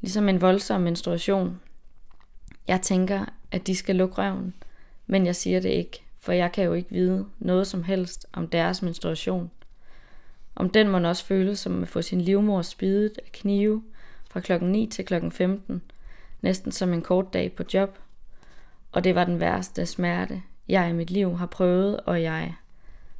ligesom 0.00 0.28
en 0.28 0.40
voldsom 0.40 0.80
menstruation. 0.80 1.60
Jeg 2.68 2.82
tænker, 2.82 3.24
at 3.50 3.66
de 3.66 3.76
skal 3.76 3.96
lukke 3.96 4.14
røven, 4.14 4.54
men 5.06 5.26
jeg 5.26 5.36
siger 5.36 5.60
det 5.60 5.68
ikke, 5.68 6.02
for 6.20 6.32
jeg 6.32 6.52
kan 6.52 6.64
jo 6.64 6.72
ikke 6.72 6.90
vide 6.90 7.26
noget 7.38 7.66
som 7.66 7.82
helst 7.82 8.26
om 8.32 8.48
deres 8.48 8.82
menstruation. 8.82 9.50
Om 10.54 10.70
den 10.70 10.88
må 10.88 10.98
også 10.98 11.24
føles 11.24 11.58
som 11.58 11.82
at 11.82 11.88
få 11.88 12.02
sin 12.02 12.20
livmor 12.20 12.62
spidet 12.62 13.18
af 13.18 13.32
knive 13.32 13.82
fra 14.30 14.40
klokken 14.40 14.72
9 14.72 14.86
til 14.86 15.04
klokken 15.04 15.32
15, 15.32 15.82
næsten 16.42 16.72
som 16.72 16.92
en 16.92 17.02
kort 17.02 17.32
dag 17.32 17.52
på 17.52 17.62
job. 17.74 17.98
Og 18.92 19.04
det 19.04 19.14
var 19.14 19.24
den 19.24 19.40
værste 19.40 19.86
smerte, 19.86 20.42
jeg 20.68 20.90
i 20.90 20.92
mit 20.92 21.10
liv 21.10 21.36
har 21.36 21.46
prøvet, 21.46 22.00
og 22.00 22.22
jeg 22.22 22.54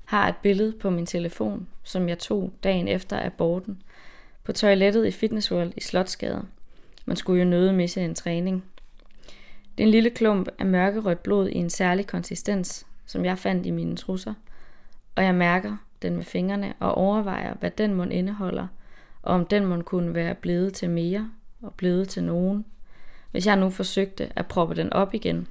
har 0.04 0.28
et 0.28 0.36
billede 0.36 0.72
på 0.72 0.90
min 0.90 1.06
telefon, 1.06 1.68
som 1.82 2.08
jeg 2.08 2.18
tog 2.18 2.52
dagen 2.64 2.88
efter 2.88 3.26
aborten, 3.26 3.82
på 4.44 4.52
toilettet 4.52 5.06
i 5.06 5.10
Fitness 5.10 5.52
World 5.52 5.72
i 5.76 5.80
Slotsgade. 5.80 6.44
Man 7.06 7.16
skulle 7.16 7.42
jo 7.42 7.48
nøde 7.48 7.72
misse 7.72 8.00
en 8.00 8.14
træning. 8.14 8.64
Det 9.78 9.84
er 9.84 9.86
en 9.86 9.90
lille 9.90 10.10
klump 10.10 10.48
af 10.58 10.66
mørkerødt 10.66 11.22
blod 11.22 11.48
i 11.48 11.54
en 11.54 11.70
særlig 11.70 12.06
konsistens, 12.06 12.86
som 13.06 13.24
jeg 13.24 13.38
fandt 13.38 13.66
i 13.66 13.70
mine 13.70 13.96
trusser, 13.96 14.34
og 15.16 15.24
jeg 15.24 15.34
mærker 15.34 15.76
den 16.02 16.16
med 16.16 16.24
fingrene 16.24 16.74
og 16.80 16.94
overvejer, 16.94 17.54
hvad 17.54 17.70
den 17.70 17.94
mund 17.94 18.12
indeholder, 18.12 18.66
og 19.22 19.34
om 19.34 19.46
den 19.46 19.66
mund 19.66 19.82
kunne 19.82 20.14
være 20.14 20.34
blevet 20.34 20.74
til 20.74 20.90
mere 20.90 21.30
og 21.62 21.74
blevet 21.74 22.08
til 22.08 22.24
nogen, 22.24 22.64
hvis 23.30 23.46
jeg 23.46 23.56
nu 23.56 23.70
forsøgte 23.70 24.32
at 24.36 24.46
proppe 24.46 24.74
den 24.74 24.92
op 24.92 25.14
igen. 25.14 25.48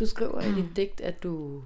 Du 0.00 0.06
skriver 0.06 0.40
i 0.40 0.54
dit 0.54 0.76
digt, 0.76 1.00
at 1.00 1.22
du 1.22 1.62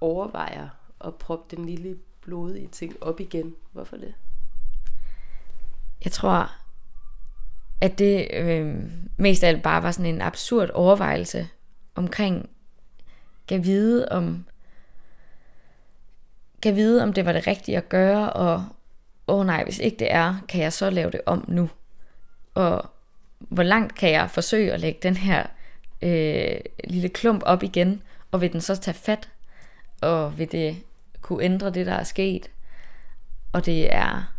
overvejer 0.00 0.68
at 1.04 1.14
proppe 1.14 1.56
den 1.56 1.66
lille 1.66 1.96
blodige 2.20 2.68
ting 2.68 3.02
op 3.02 3.20
igen. 3.20 3.54
Hvorfor 3.72 3.96
det? 3.96 4.14
Jeg 6.04 6.12
tror, 6.12 6.50
at 7.80 7.98
det 7.98 8.28
øh, 8.34 8.76
mest 9.16 9.44
af 9.44 9.48
alt 9.48 9.62
bare 9.62 9.82
var 9.82 9.90
sådan 9.90 10.14
en 10.14 10.20
absurd 10.20 10.70
overvejelse 10.70 11.48
omkring, 11.94 12.50
kan 13.48 13.64
vide 13.64 14.08
om, 14.08 14.44
kan 16.62 16.76
vide 16.76 17.02
om 17.02 17.12
det 17.12 17.24
var 17.26 17.32
det 17.32 17.46
rigtige 17.46 17.76
at 17.76 17.88
gøre, 17.88 18.32
og 18.32 18.64
åh 19.26 19.38
oh 19.38 19.46
nej, 19.46 19.64
hvis 19.64 19.78
ikke 19.78 19.96
det 19.98 20.12
er, 20.12 20.36
kan 20.48 20.62
jeg 20.62 20.72
så 20.72 20.90
lave 20.90 21.10
det 21.10 21.20
om 21.26 21.44
nu? 21.48 21.70
Og 22.54 22.90
hvor 23.38 23.62
langt 23.62 23.94
kan 23.94 24.10
jeg 24.10 24.30
forsøge 24.30 24.72
at 24.72 24.80
lægge 24.80 25.00
den 25.02 25.16
her 25.16 25.46
øh, 26.02 26.56
lille 26.84 27.08
klump 27.08 27.42
op 27.46 27.62
igen, 27.62 28.02
og 28.32 28.40
vil 28.40 28.52
den 28.52 28.60
så 28.60 28.76
tage 28.76 28.94
fat, 28.94 29.28
og 30.00 30.38
vil 30.38 30.52
det 30.52 30.82
kunne 31.20 31.44
ændre 31.44 31.70
det, 31.70 31.86
der 31.86 31.92
er 31.92 32.04
sket. 32.04 32.50
Og 33.52 33.66
det 33.66 33.94
er, 33.94 34.34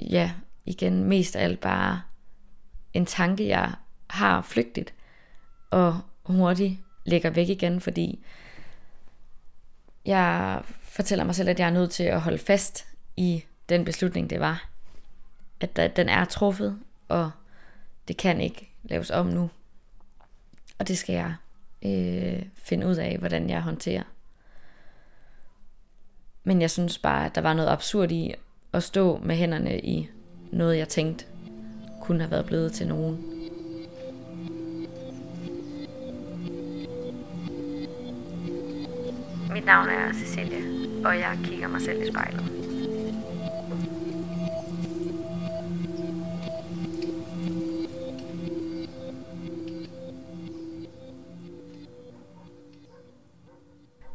ja, 0.00 0.32
igen, 0.64 1.04
mest 1.04 1.36
af 1.36 1.44
alt 1.44 1.60
bare 1.60 2.02
en 2.92 3.06
tanke, 3.06 3.48
jeg 3.48 3.72
har 4.10 4.42
flygtigt, 4.42 4.94
og 5.70 6.00
hurtigt 6.24 6.78
lægger 7.04 7.30
væk 7.30 7.48
igen, 7.48 7.80
fordi 7.80 8.24
jeg 10.04 10.62
fortæller 10.82 11.24
mig 11.24 11.34
selv, 11.34 11.48
at 11.48 11.58
jeg 11.58 11.66
er 11.66 11.72
nødt 11.72 11.90
til 11.90 12.02
at 12.02 12.20
holde 12.20 12.38
fast 12.38 12.86
i 13.16 13.44
den 13.68 13.84
beslutning, 13.84 14.30
det 14.30 14.40
var. 14.40 14.68
At 15.60 15.96
den 15.96 16.08
er 16.08 16.24
truffet, 16.24 16.78
og 17.08 17.30
det 18.08 18.16
kan 18.16 18.40
ikke 18.40 18.72
laves 18.82 19.10
om 19.10 19.26
nu. 19.26 19.50
Og 20.78 20.88
det 20.88 20.98
skal 20.98 21.12
jeg 21.12 21.34
øh, 21.84 22.42
finde 22.54 22.86
ud 22.86 22.96
af, 22.96 23.18
hvordan 23.18 23.50
jeg 23.50 23.60
håndterer. 23.62 24.02
Men 26.44 26.60
jeg 26.60 26.70
synes 26.70 26.98
bare, 26.98 27.26
at 27.26 27.34
der 27.34 27.40
var 27.40 27.54
noget 27.54 27.68
absurd 27.68 28.10
i 28.10 28.34
at 28.72 28.82
stå 28.82 29.18
med 29.18 29.36
hænderne 29.36 29.80
i 29.80 30.08
noget, 30.52 30.78
jeg 30.78 30.88
tænkte 30.88 31.24
kunne 32.02 32.20
have 32.20 32.30
været 32.30 32.46
blevet 32.46 32.72
til 32.72 32.88
nogen. 32.88 33.18
Mit 39.52 39.64
navn 39.64 39.88
er 39.88 40.12
Cecilie, 40.12 40.62
og 41.04 41.18
jeg 41.18 41.38
kigger 41.44 41.68
mig 41.68 41.80
selv 41.80 42.02
i 42.02 42.06
spejlet. 42.10 42.61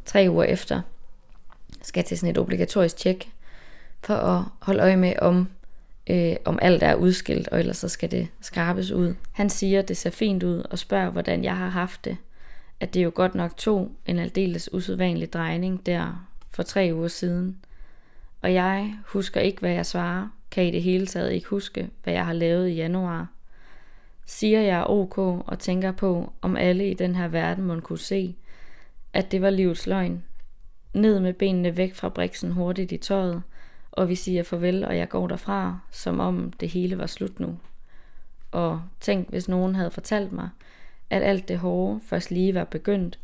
Tre 0.07 0.27
uger 0.29 0.43
efter 0.43 0.81
skal 1.81 2.03
til 2.03 2.17
sådan 2.17 2.31
et 2.31 2.37
obligatorisk 2.37 2.97
tjek 2.97 3.31
for 4.03 4.13
at 4.13 4.43
holde 4.61 4.83
øje 4.83 4.97
med, 4.97 5.13
om, 5.21 5.49
øh, 6.09 6.35
om 6.45 6.59
alt 6.61 6.83
er 6.83 6.95
udskilt, 6.95 7.47
og 7.47 7.59
ellers 7.59 7.77
så 7.77 7.89
skal 7.89 8.11
det 8.11 8.27
skrabes 8.41 8.91
ud. 8.91 9.15
Han 9.31 9.49
siger, 9.49 9.79
at 9.79 9.87
det 9.87 9.97
ser 9.97 10.09
fint 10.09 10.43
ud, 10.43 10.63
og 10.71 10.79
spørger, 10.79 11.09
hvordan 11.09 11.43
jeg 11.43 11.57
har 11.57 11.69
haft 11.69 12.05
det. 12.05 12.17
At 12.79 12.93
det 12.93 13.03
jo 13.03 13.11
godt 13.15 13.35
nok 13.35 13.57
tog 13.57 13.91
en 14.05 14.19
aldeles 14.19 14.73
usædvanlig 14.73 15.33
drejning 15.33 15.85
der 15.85 16.27
for 16.51 16.63
tre 16.63 16.91
uger 16.93 17.07
siden. 17.07 17.57
Og 18.41 18.53
jeg 18.53 18.93
husker 19.05 19.41
ikke, 19.41 19.59
hvad 19.59 19.71
jeg 19.71 19.85
svarer, 19.85 20.27
kan 20.51 20.65
i 20.65 20.71
det 20.71 20.83
hele 20.83 21.07
taget 21.07 21.31
ikke 21.31 21.47
huske, 21.47 21.89
hvad 22.03 22.13
jeg 22.13 22.25
har 22.25 22.33
lavet 22.33 22.69
i 22.69 22.73
januar. 22.73 23.27
Siger 24.25 24.61
jeg 24.61 24.83
ok 24.83 25.17
og 25.17 25.59
tænker 25.59 25.91
på, 25.91 26.33
om 26.41 26.57
alle 26.57 26.91
i 26.91 26.93
den 26.93 27.15
her 27.15 27.27
verden 27.27 27.63
må 27.63 27.79
kunne 27.79 27.99
se, 27.99 28.35
at 29.13 29.31
det 29.31 29.41
var 29.41 29.49
livets 29.49 29.87
løgn, 29.87 30.23
ned 30.93 31.19
med 31.19 31.33
benene 31.33 31.77
væk 31.77 31.95
fra 31.95 32.09
briksen 32.09 32.51
hurtigt 32.51 32.91
i 32.91 32.97
tøjet, 32.97 33.43
og 33.91 34.09
vi 34.09 34.15
siger 34.15 34.43
farvel, 34.43 34.85
og 34.85 34.97
jeg 34.97 35.09
går 35.09 35.27
derfra, 35.27 35.79
som 35.91 36.19
om 36.19 36.51
det 36.51 36.69
hele 36.69 36.97
var 36.97 37.05
slut 37.05 37.39
nu. 37.39 37.59
Og 38.51 38.81
tænk, 38.99 39.29
hvis 39.29 39.49
nogen 39.49 39.75
havde 39.75 39.91
fortalt 39.91 40.31
mig, 40.31 40.49
at 41.09 41.23
alt 41.23 41.47
det 41.47 41.57
hårde 41.57 41.99
først 42.05 42.31
lige 42.31 42.53
var 42.53 42.63
begyndt. 42.63 43.19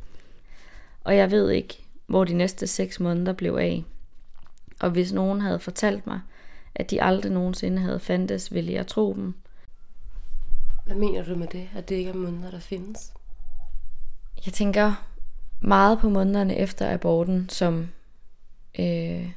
Og 1.03 1.15
jeg 1.15 1.31
ved 1.31 1.49
ikke, 1.51 1.83
hvor 2.05 2.23
de 2.23 2.33
næste 2.33 2.67
seks 2.67 2.99
måneder 2.99 3.33
blev 3.33 3.53
af. 3.53 3.83
Og 4.79 4.89
hvis 4.89 5.13
nogen 5.13 5.41
havde 5.41 5.59
fortalt 5.59 6.07
mig, 6.07 6.19
at 6.75 6.91
de 6.91 7.03
aldrig 7.03 7.31
nogensinde 7.31 7.81
havde 7.81 7.99
fandtes, 7.99 8.53
ville 8.53 8.73
jeg 8.73 8.87
tro 8.87 9.13
dem. 9.13 9.33
Hvad 10.85 10.95
mener 10.95 11.23
du 11.25 11.35
med 11.35 11.47
det, 11.47 11.69
at 11.75 11.89
det 11.89 11.95
ikke 11.95 12.09
er 12.09 12.15
måneder, 12.15 12.51
der 12.51 12.59
findes? 12.59 13.13
Jeg 14.45 14.53
tænker, 14.53 15.05
meget 15.63 15.99
på 15.99 16.09
månederne 16.09 16.55
efter 16.57 16.93
aborten, 16.93 17.49
som 17.49 17.89
øh, 18.79 19.29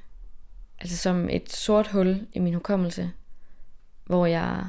altså 0.80 0.96
som 0.96 1.28
et 1.28 1.52
sort 1.52 1.88
hul 1.88 2.26
i 2.32 2.38
min 2.38 2.54
hukommelse, 2.54 3.12
hvor 4.04 4.26
jeg, 4.26 4.66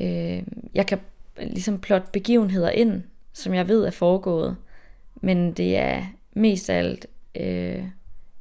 øh, 0.00 0.42
jeg 0.74 0.86
kan 0.86 1.00
ligesom 1.36 1.80
plot 1.80 2.12
begivenheder 2.12 2.70
ind, 2.70 3.02
som 3.32 3.54
jeg 3.54 3.68
ved 3.68 3.84
er 3.84 3.90
foregået, 3.90 4.56
men 5.14 5.52
det 5.52 5.76
er 5.76 6.06
mest 6.32 6.70
af 6.70 6.78
alt 6.78 7.06
øh, 7.34 7.84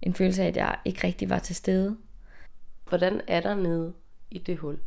en 0.01 0.13
følelse 0.13 0.43
af, 0.43 0.47
at 0.47 0.57
jeg 0.57 0.77
ikke 0.85 1.07
rigtig 1.07 1.29
var 1.29 1.39
til 1.39 1.55
stede. 1.55 1.97
Hvordan 2.89 3.21
er 3.27 3.41
der 3.41 3.55
nede 3.55 3.93
i 4.31 4.37
det 4.37 4.57
hul? 4.57 4.79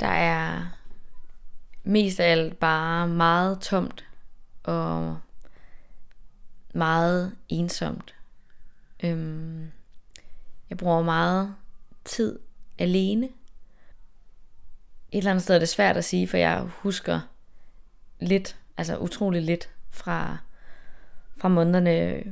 Der 0.00 0.06
er 0.06 0.66
mest 1.84 2.20
af 2.20 2.30
alt 2.30 2.58
bare 2.58 3.08
meget 3.08 3.60
tomt 3.60 4.09
og 4.70 5.18
meget 6.74 7.36
ensomt. 7.48 8.14
Øhm, 9.04 9.70
jeg 10.70 10.78
bruger 10.78 11.02
meget 11.02 11.54
tid 12.04 12.38
alene. 12.78 13.26
Et 15.12 15.18
eller 15.18 15.30
andet 15.30 15.42
sted 15.42 15.54
er 15.54 15.58
det 15.58 15.68
svært 15.68 15.96
at 15.96 16.04
sige, 16.04 16.28
for 16.28 16.36
jeg 16.36 16.60
husker 16.60 17.20
lidt, 18.20 18.56
altså 18.76 18.98
utrolig 18.98 19.42
lidt 19.42 19.70
fra, 19.90 20.38
fra 21.36 21.48
månederne 21.48 22.24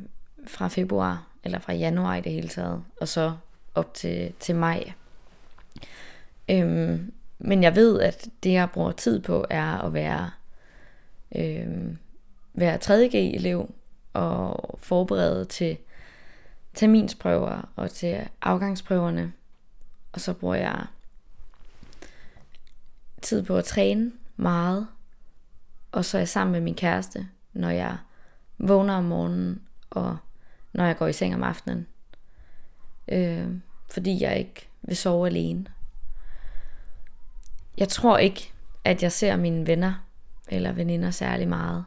fra 0.46 0.68
februar, 0.68 1.26
eller 1.44 1.58
fra 1.58 1.72
januar 1.72 2.14
i 2.14 2.20
det 2.20 2.32
hele 2.32 2.48
taget, 2.48 2.84
og 3.00 3.08
så 3.08 3.36
op 3.74 3.94
til, 3.94 4.34
til 4.40 4.56
maj. 4.56 4.92
Øhm, 6.50 7.12
men 7.38 7.62
jeg 7.62 7.76
ved, 7.76 8.00
at 8.00 8.28
det 8.42 8.52
jeg 8.52 8.70
bruger 8.70 8.92
tid 8.92 9.20
på 9.20 9.46
er 9.50 9.78
at 9.78 9.92
være, 9.92 10.30
øhm, 11.36 11.98
være 12.60 12.78
3G-elev 12.84 13.74
og 14.12 14.78
forberede 14.82 15.44
til 15.44 15.76
terminsprøver 16.74 17.68
og 17.76 17.90
til 17.90 18.28
afgangsprøverne. 18.42 19.32
Og 20.12 20.20
så 20.20 20.32
bruger 20.32 20.54
jeg 20.54 20.86
tid 23.22 23.42
på 23.42 23.56
at 23.56 23.64
træne 23.64 24.12
meget. 24.36 24.86
Og 25.92 26.04
så 26.04 26.16
er 26.16 26.20
jeg 26.20 26.28
sammen 26.28 26.52
med 26.52 26.60
min 26.60 26.74
kæreste, 26.74 27.28
når 27.52 27.70
jeg 27.70 27.96
vågner 28.58 28.94
om 28.94 29.04
morgenen 29.04 29.62
og 29.90 30.16
når 30.72 30.84
jeg 30.84 30.96
går 30.96 31.06
i 31.06 31.12
seng 31.12 31.34
om 31.34 31.42
aftenen. 31.42 31.86
Øh, 33.08 33.48
fordi 33.90 34.22
jeg 34.22 34.38
ikke 34.38 34.68
vil 34.82 34.96
sove 34.96 35.26
alene. 35.26 35.66
Jeg 37.78 37.88
tror 37.88 38.18
ikke, 38.18 38.52
at 38.84 39.02
jeg 39.02 39.12
ser 39.12 39.36
mine 39.36 39.66
venner 39.66 40.04
eller 40.48 40.72
veninder 40.72 41.10
særlig 41.10 41.48
meget. 41.48 41.84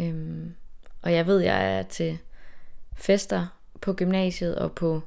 Øhm, 0.00 0.54
og 1.02 1.12
jeg 1.12 1.26
ved, 1.26 1.38
jeg 1.38 1.78
er 1.78 1.82
til 1.82 2.18
fester 2.94 3.46
på 3.80 3.92
gymnasiet 3.92 4.58
og 4.58 4.72
på, 4.72 5.02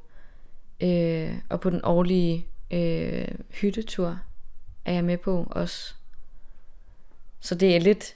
øh, 0.79 1.36
og 1.50 1.62
på 1.62 1.69
den 1.69 1.81
årlige 1.84 2.48
øh, 2.72 3.27
hyttetur 3.50 4.19
er 4.86 4.93
jeg 4.93 5.03
med 5.03 5.17
på 5.17 5.48
også. 5.51 5.93
Så 7.39 7.55
det 7.55 7.75
er 7.75 7.79
lidt, 7.79 8.15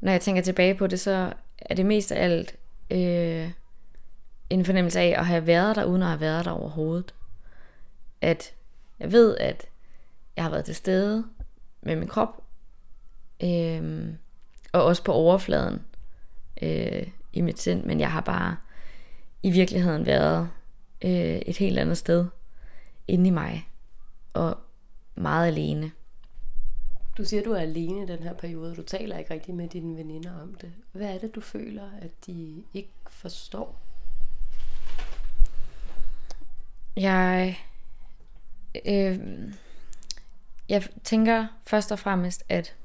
når 0.00 0.12
jeg 0.12 0.20
tænker 0.20 0.42
tilbage 0.42 0.74
på 0.74 0.86
det, 0.86 1.00
så 1.00 1.32
er 1.58 1.74
det 1.74 1.86
mest 1.86 2.12
af 2.12 2.24
alt 2.24 2.56
øh, 2.90 3.50
en 4.50 4.64
fornemmelse 4.64 5.00
af 5.00 5.14
at 5.18 5.26
have 5.26 5.46
været 5.46 5.76
der, 5.76 5.84
uden 5.84 6.02
at 6.02 6.08
have 6.08 6.20
været 6.20 6.44
der 6.44 6.50
overhovedet. 6.50 7.14
At 8.20 8.54
jeg 8.98 9.12
ved, 9.12 9.36
at 9.36 9.66
jeg 10.36 10.44
har 10.44 10.50
været 10.50 10.64
til 10.64 10.74
stede 10.74 11.24
med 11.82 11.96
min 11.96 12.08
krop, 12.08 12.42
øh, 13.42 14.08
og 14.72 14.84
også 14.84 15.04
på 15.04 15.12
overfladen 15.12 15.82
øh, 16.62 17.06
i 17.32 17.40
mit 17.40 17.60
sind, 17.60 17.84
men 17.84 18.00
jeg 18.00 18.12
har 18.12 18.20
bare 18.20 18.56
i 19.42 19.50
virkeligheden 19.50 20.06
været 20.06 20.50
øh, 21.04 21.36
et 21.46 21.56
helt 21.56 21.78
andet 21.78 21.98
sted 21.98 22.26
inde 23.08 23.26
i 23.26 23.30
mig, 23.30 23.68
og 24.34 24.56
meget 25.14 25.46
alene. 25.46 25.92
Du 27.18 27.24
siger, 27.24 27.42
du 27.42 27.52
er 27.52 27.60
alene 27.60 28.02
i 28.02 28.06
den 28.06 28.22
her 28.22 28.34
periode. 28.34 28.76
Du 28.76 28.82
taler 28.82 29.18
ikke 29.18 29.34
rigtig 29.34 29.54
med 29.54 29.68
dine 29.68 29.96
veninder 29.96 30.42
om 30.42 30.54
det. 30.54 30.72
Hvad 30.92 31.14
er 31.14 31.18
det, 31.18 31.34
du 31.34 31.40
føler, 31.40 31.90
at 32.00 32.10
de 32.26 32.62
ikke 32.74 32.92
forstår? 33.06 33.80
Jeg, 36.96 37.58
øh, 38.86 39.18
jeg 40.68 40.88
tænker 41.04 41.46
først 41.66 41.92
og 41.92 41.98
fremmest, 41.98 42.44
at 42.48 42.76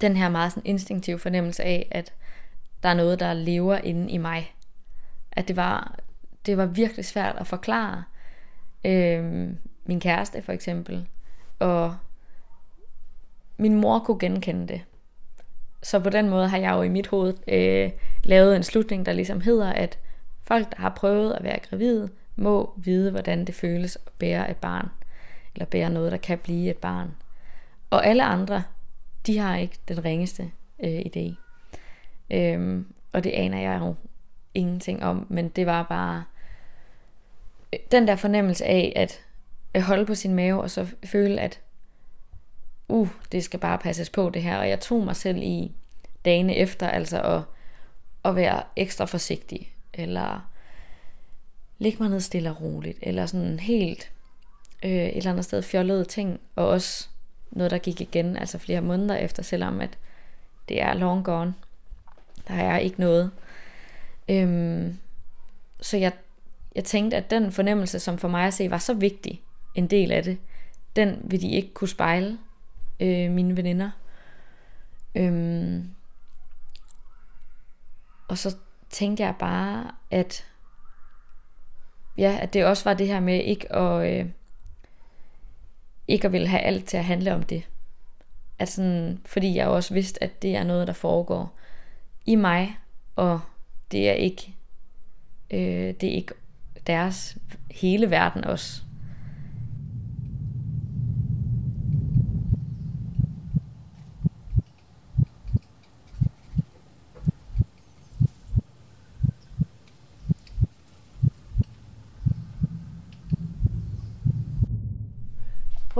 den 0.00 0.16
her 0.16 0.28
meget 0.28 0.52
sådan 0.52 0.66
instinktive 0.66 1.18
fornemmelse 1.18 1.64
af, 1.64 1.88
at 1.90 2.12
der 2.82 2.88
er 2.88 2.94
noget, 2.94 3.20
der 3.20 3.32
lever 3.32 3.76
inde 3.76 4.10
i 4.10 4.18
mig. 4.18 4.54
At 5.32 5.48
det 5.48 5.56
var, 5.56 5.98
det 6.46 6.56
var 6.56 6.66
virkelig 6.66 7.04
svært 7.04 7.36
at 7.38 7.46
forklare 7.46 8.04
øh, 8.84 9.48
min 9.84 10.00
kæreste 10.00 10.42
for 10.42 10.52
eksempel. 10.52 11.08
Og 11.58 11.96
min 13.56 13.80
mor 13.80 13.98
kunne 13.98 14.18
genkende 14.18 14.68
det. 14.68 14.82
Så 15.82 16.00
på 16.00 16.10
den 16.10 16.28
måde 16.28 16.48
har 16.48 16.58
jeg 16.58 16.70
jo 16.70 16.82
i 16.82 16.88
mit 16.88 17.06
hoved 17.06 17.34
øh, 17.48 17.90
lavet 18.24 18.56
en 18.56 18.62
slutning, 18.62 19.06
der 19.06 19.12
ligesom 19.12 19.40
hedder, 19.40 19.72
at 19.72 19.98
folk, 20.42 20.70
der 20.70 20.82
har 20.82 20.90
prøvet 20.96 21.32
at 21.32 21.44
være 21.44 21.58
gravide, 21.70 22.08
må 22.36 22.74
vide, 22.76 23.10
hvordan 23.10 23.44
det 23.44 23.54
føles 23.54 23.96
at 23.96 24.12
bære 24.18 24.50
et 24.50 24.56
barn. 24.56 24.88
Eller 25.54 25.66
bære 25.66 25.90
noget, 25.90 26.12
der 26.12 26.18
kan 26.18 26.38
blive 26.38 26.70
et 26.70 26.76
barn. 26.76 27.14
Og 27.90 28.06
alle 28.06 28.24
andre, 28.24 28.62
de 29.26 29.38
har 29.38 29.56
ikke 29.56 29.78
den 29.88 30.04
ringeste 30.04 30.50
øh, 30.84 31.00
idé. 31.00 31.34
Øhm, 32.30 32.86
og 33.12 33.24
det 33.24 33.30
aner 33.30 33.60
jeg 33.60 33.80
jo 33.80 33.94
ingenting 34.54 35.02
om, 35.02 35.26
men 35.28 35.48
det 35.48 35.66
var 35.66 35.82
bare 35.82 36.24
øh, 37.72 37.78
den 37.92 38.08
der 38.08 38.16
fornemmelse 38.16 38.64
af 38.64 38.92
at, 38.96 39.24
at 39.74 39.82
holde 39.82 40.06
på 40.06 40.14
sin 40.14 40.34
mave, 40.34 40.62
og 40.62 40.70
så 40.70 40.86
føle, 41.04 41.40
at 41.40 41.60
uh, 42.88 43.08
det 43.32 43.44
skal 43.44 43.60
bare 43.60 43.78
passes 43.78 44.10
på 44.10 44.30
det 44.30 44.42
her. 44.42 44.58
Og 44.58 44.68
jeg 44.68 44.80
tog 44.80 45.04
mig 45.04 45.16
selv 45.16 45.42
i 45.42 45.72
dagene 46.24 46.56
efter, 46.56 46.88
altså 46.88 47.22
at, 47.22 47.42
at 48.24 48.36
være 48.36 48.62
ekstra 48.76 49.04
forsigtig, 49.04 49.74
eller 49.94 50.50
lægge 51.78 51.98
mig 52.00 52.10
ned 52.10 52.20
stille 52.20 52.50
og 52.50 52.62
roligt, 52.62 52.98
eller 53.02 53.26
sådan 53.26 53.60
helt 53.60 54.12
øh, 54.82 54.90
et 54.90 55.16
eller 55.16 55.30
andet 55.30 55.44
sted 55.44 55.62
fjollede 55.62 56.04
ting, 56.04 56.40
og 56.56 56.68
også 56.68 57.08
noget, 57.50 57.70
der 57.70 57.78
gik 57.78 58.00
igen, 58.00 58.36
altså 58.36 58.58
flere 58.58 58.80
måneder 58.80 59.16
efter, 59.16 59.42
selvom 59.42 59.80
at 59.80 59.98
det 60.68 60.82
er 60.82 60.94
long 60.94 61.24
gone. 61.24 61.54
Der 62.48 62.54
er 62.54 62.78
ikke 62.78 63.00
noget. 63.00 63.30
Øhm, 64.28 64.98
så 65.80 65.96
jeg, 65.96 66.12
jeg 66.74 66.84
tænkte, 66.84 67.16
at 67.16 67.30
den 67.30 67.52
fornemmelse, 67.52 67.98
som 67.98 68.18
for 68.18 68.28
mig 68.28 68.46
at 68.46 68.54
se 68.54 68.70
var 68.70 68.78
så 68.78 68.94
vigtig, 68.94 69.42
en 69.74 69.86
del 69.86 70.12
af 70.12 70.22
det, 70.22 70.38
den 70.96 71.20
vil 71.24 71.40
de 71.40 71.50
ikke 71.50 71.74
kunne 71.74 71.88
spejle, 71.88 72.38
øh, 73.00 73.30
mine 73.30 73.56
veninder. 73.56 73.90
Øhm, 75.14 75.90
og 78.28 78.38
så 78.38 78.56
tænkte 78.90 79.22
jeg 79.22 79.34
bare, 79.38 79.90
at 80.10 80.46
ja, 82.18 82.38
at 82.40 82.54
det 82.54 82.64
også 82.64 82.84
var 82.84 82.94
det 82.94 83.06
her 83.06 83.20
med 83.20 83.44
ikke 83.44 83.72
at, 83.72 84.20
øh, 84.20 84.26
ikke 86.10 86.26
at 86.26 86.32
ville 86.32 86.48
have 86.48 86.62
alt 86.62 86.84
til 86.84 86.96
at 86.96 87.04
handle 87.04 87.34
om 87.34 87.42
det. 87.42 87.62
At 88.58 88.68
sådan, 88.68 89.20
fordi 89.24 89.54
jeg 89.54 89.66
også 89.66 89.94
vidste, 89.94 90.22
at 90.22 90.42
det 90.42 90.56
er 90.56 90.64
noget, 90.64 90.86
der 90.86 90.92
foregår 90.92 91.56
i 92.26 92.34
mig, 92.34 92.76
og 93.16 93.40
det 93.92 94.08
er 94.08 94.12
ikke, 94.12 94.54
øh, 95.50 95.94
det 96.00 96.04
er 96.04 96.12
ikke 96.14 96.34
deres 96.86 97.36
hele 97.70 98.10
verden 98.10 98.44
også. 98.44 98.82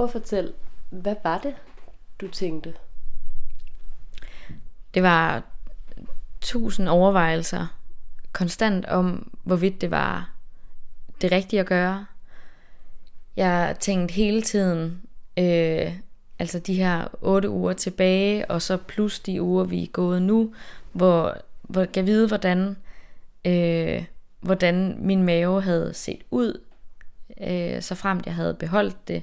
Prøv 0.01 0.05
at 0.05 0.13
fortælle, 0.13 0.53
hvad 0.91 1.15
var 1.25 1.39
det, 1.39 1.55
du 2.21 2.29
tænkte? 2.29 2.75
Det 4.95 5.03
var 5.03 5.43
tusind 6.41 6.89
overvejelser 6.89 7.67
konstant 8.33 8.87
om, 8.87 9.33
hvorvidt 9.43 9.81
det 9.81 9.91
var 9.91 10.31
det 11.21 11.33
rigtige 11.33 11.61
at 11.61 11.67
gøre. 11.67 12.07
Jeg 13.37 13.77
tænkte 13.81 14.15
hele 14.15 14.43
tiden, 14.43 15.03
øh, 15.37 15.93
altså 16.39 16.59
de 16.59 16.75
her 16.75 17.09
otte 17.21 17.51
uger 17.51 17.73
tilbage, 17.73 18.51
og 18.51 18.63
så 18.63 18.77
plus 18.77 19.21
de 19.21 19.43
uger, 19.43 19.65
vi 19.65 19.83
er 19.83 19.89
gået 19.93 20.23
nu, 20.23 20.55
hvor, 20.93 21.37
hvor 21.63 21.81
jeg 21.81 21.93
kan 21.93 22.07
vide, 22.07 22.29
hvordan, 22.29 22.77
øh, 23.45 24.05
hvordan 24.41 24.97
min 24.99 25.23
mave 25.23 25.63
havde 25.63 25.95
set 25.95 26.23
ud, 26.31 26.61
øh, 27.41 27.83
så 27.83 27.95
fremt 27.95 28.27
jeg 28.27 28.35
havde 28.35 28.55
beholdt 28.55 29.09
det. 29.09 29.17
Øh, 29.17 29.23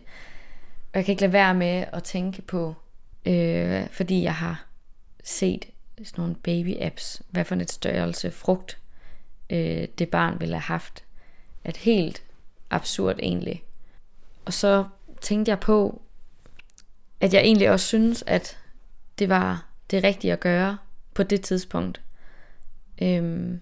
jeg 0.97 1.05
kan 1.05 1.11
ikke 1.11 1.21
lade 1.21 1.33
være 1.33 1.53
med 1.53 1.85
at 1.93 2.03
tænke 2.03 2.41
på, 2.41 2.75
øh, 3.25 3.89
fordi 3.89 4.23
jeg 4.23 4.35
har 4.35 4.65
set 5.23 5.65
sådan 6.03 6.21
nogle 6.21 6.35
baby-apps, 6.47 7.21
hvad 7.29 7.45
for 7.45 7.55
et 7.55 7.71
størrelse 7.71 8.31
frugt 8.31 8.77
øh, 9.49 9.87
det 9.99 10.09
barn 10.09 10.39
ville 10.39 10.55
have 10.55 10.61
haft. 10.61 11.03
At 11.63 11.77
helt 11.77 12.23
absurd 12.69 13.19
egentlig. 13.19 13.63
Og 14.45 14.53
så 14.53 14.85
tænkte 15.21 15.49
jeg 15.49 15.59
på, 15.59 16.01
at 17.21 17.33
jeg 17.33 17.41
egentlig 17.41 17.71
også 17.71 17.85
synes, 17.85 18.23
at 18.27 18.57
det 19.19 19.29
var 19.29 19.65
det 19.91 20.03
rigtige 20.03 20.33
at 20.33 20.39
gøre 20.39 20.77
på 21.13 21.23
det 21.23 21.41
tidspunkt. 21.41 22.01
Øhm, 23.01 23.61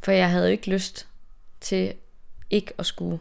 for 0.00 0.12
jeg 0.12 0.30
havde 0.30 0.46
jo 0.46 0.52
ikke 0.52 0.70
lyst 0.70 1.08
til 1.60 1.94
ikke 2.50 2.72
at 2.78 2.86
skulle 2.86 3.18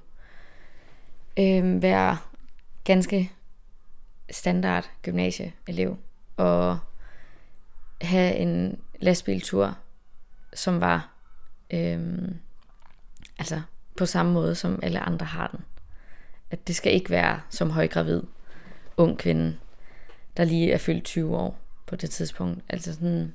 øhm, 1.37 1.81
være 1.81 2.17
ganske 2.83 3.31
standard 4.31 4.89
gymnasieelev 5.01 5.97
og 6.37 6.79
have 8.01 8.35
en 8.35 8.81
lastbiltur, 8.99 9.77
som 10.53 10.81
var 10.81 11.09
øhm, 11.73 12.37
altså 13.39 13.61
på 13.97 14.05
samme 14.05 14.33
måde 14.33 14.55
som 14.55 14.79
alle 14.83 14.99
andre 14.99 15.25
har 15.25 15.47
den. 15.47 15.59
At 16.51 16.67
det 16.67 16.75
skal 16.75 16.93
ikke 16.93 17.09
være 17.09 17.41
som 17.49 17.69
højgravid 17.69 18.21
ung 18.97 19.17
kvinde, 19.17 19.57
der 20.37 20.43
lige 20.43 20.71
er 20.71 20.77
fyldt 20.77 21.03
20 21.03 21.37
år 21.37 21.59
på 21.87 21.95
det 21.95 22.09
tidspunkt. 22.09 22.63
Altså 22.69 22.93
sådan, 22.93 23.33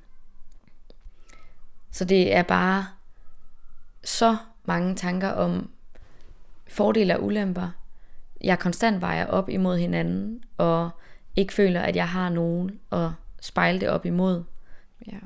så 1.90 2.04
det 2.04 2.34
er 2.34 2.42
bare 2.42 2.86
så 4.04 4.36
mange 4.64 4.96
tanker 4.96 5.28
om 5.28 5.70
fordele 6.68 7.16
og 7.16 7.24
ulemper. 7.24 7.70
Jeg 8.40 8.58
konstant 8.58 9.00
vejer 9.00 9.26
op 9.26 9.48
imod 9.48 9.78
hinanden, 9.78 10.44
og 10.56 10.90
ikke 11.36 11.52
føler, 11.52 11.80
at 11.80 11.96
jeg 11.96 12.08
har 12.08 12.28
nogen 12.28 12.80
at 12.92 13.10
spejle 13.40 13.80
det 13.80 13.88
op 13.88 14.06
imod. 14.06 14.44
Ja. 15.06 15.18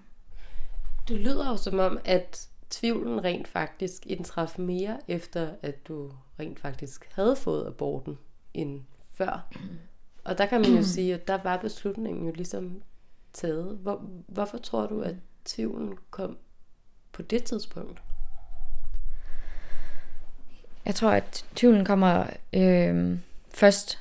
Det 1.09 1.21
lyder 1.21 1.51
jo 1.51 1.57
som 1.57 1.79
om, 1.79 1.99
at 2.05 2.49
tvivlen 2.71 3.25
rent 3.25 3.49
faktisk 3.49 4.07
indtraf 4.07 4.59
mere 4.59 4.99
efter, 5.09 5.51
at 5.63 5.89
du 5.89 6.13
rent 6.41 6.61
faktisk 6.61 7.09
havde 7.13 7.37
fået 7.37 7.67
aborten, 7.67 8.19
end 8.55 8.81
før. 9.11 9.51
Og 10.25 10.39
der 10.39 10.47
kan 10.47 10.61
man 10.61 10.71
jo 10.71 10.83
sige, 10.95 11.15
at 11.15 11.29
der 11.29 11.43
var 11.43 11.57
beslutningen 11.57 12.27
jo 12.27 12.33
ligesom 12.33 12.83
taget. 13.33 13.79
Hvor, 13.83 14.05
hvorfor 14.27 14.59
tror 14.59 14.87
du, 14.87 15.01
at 15.01 15.17
tvivlen 15.45 15.95
kom 16.11 16.39
på 17.13 17.23
det 17.23 17.45
tidspunkt? 17.45 18.03
Jeg 20.91 20.95
tror, 20.95 21.11
at 21.11 21.45
tvivlen 21.57 21.85
kommer 21.85 22.27
øh, 22.53 23.19
først 23.55 23.99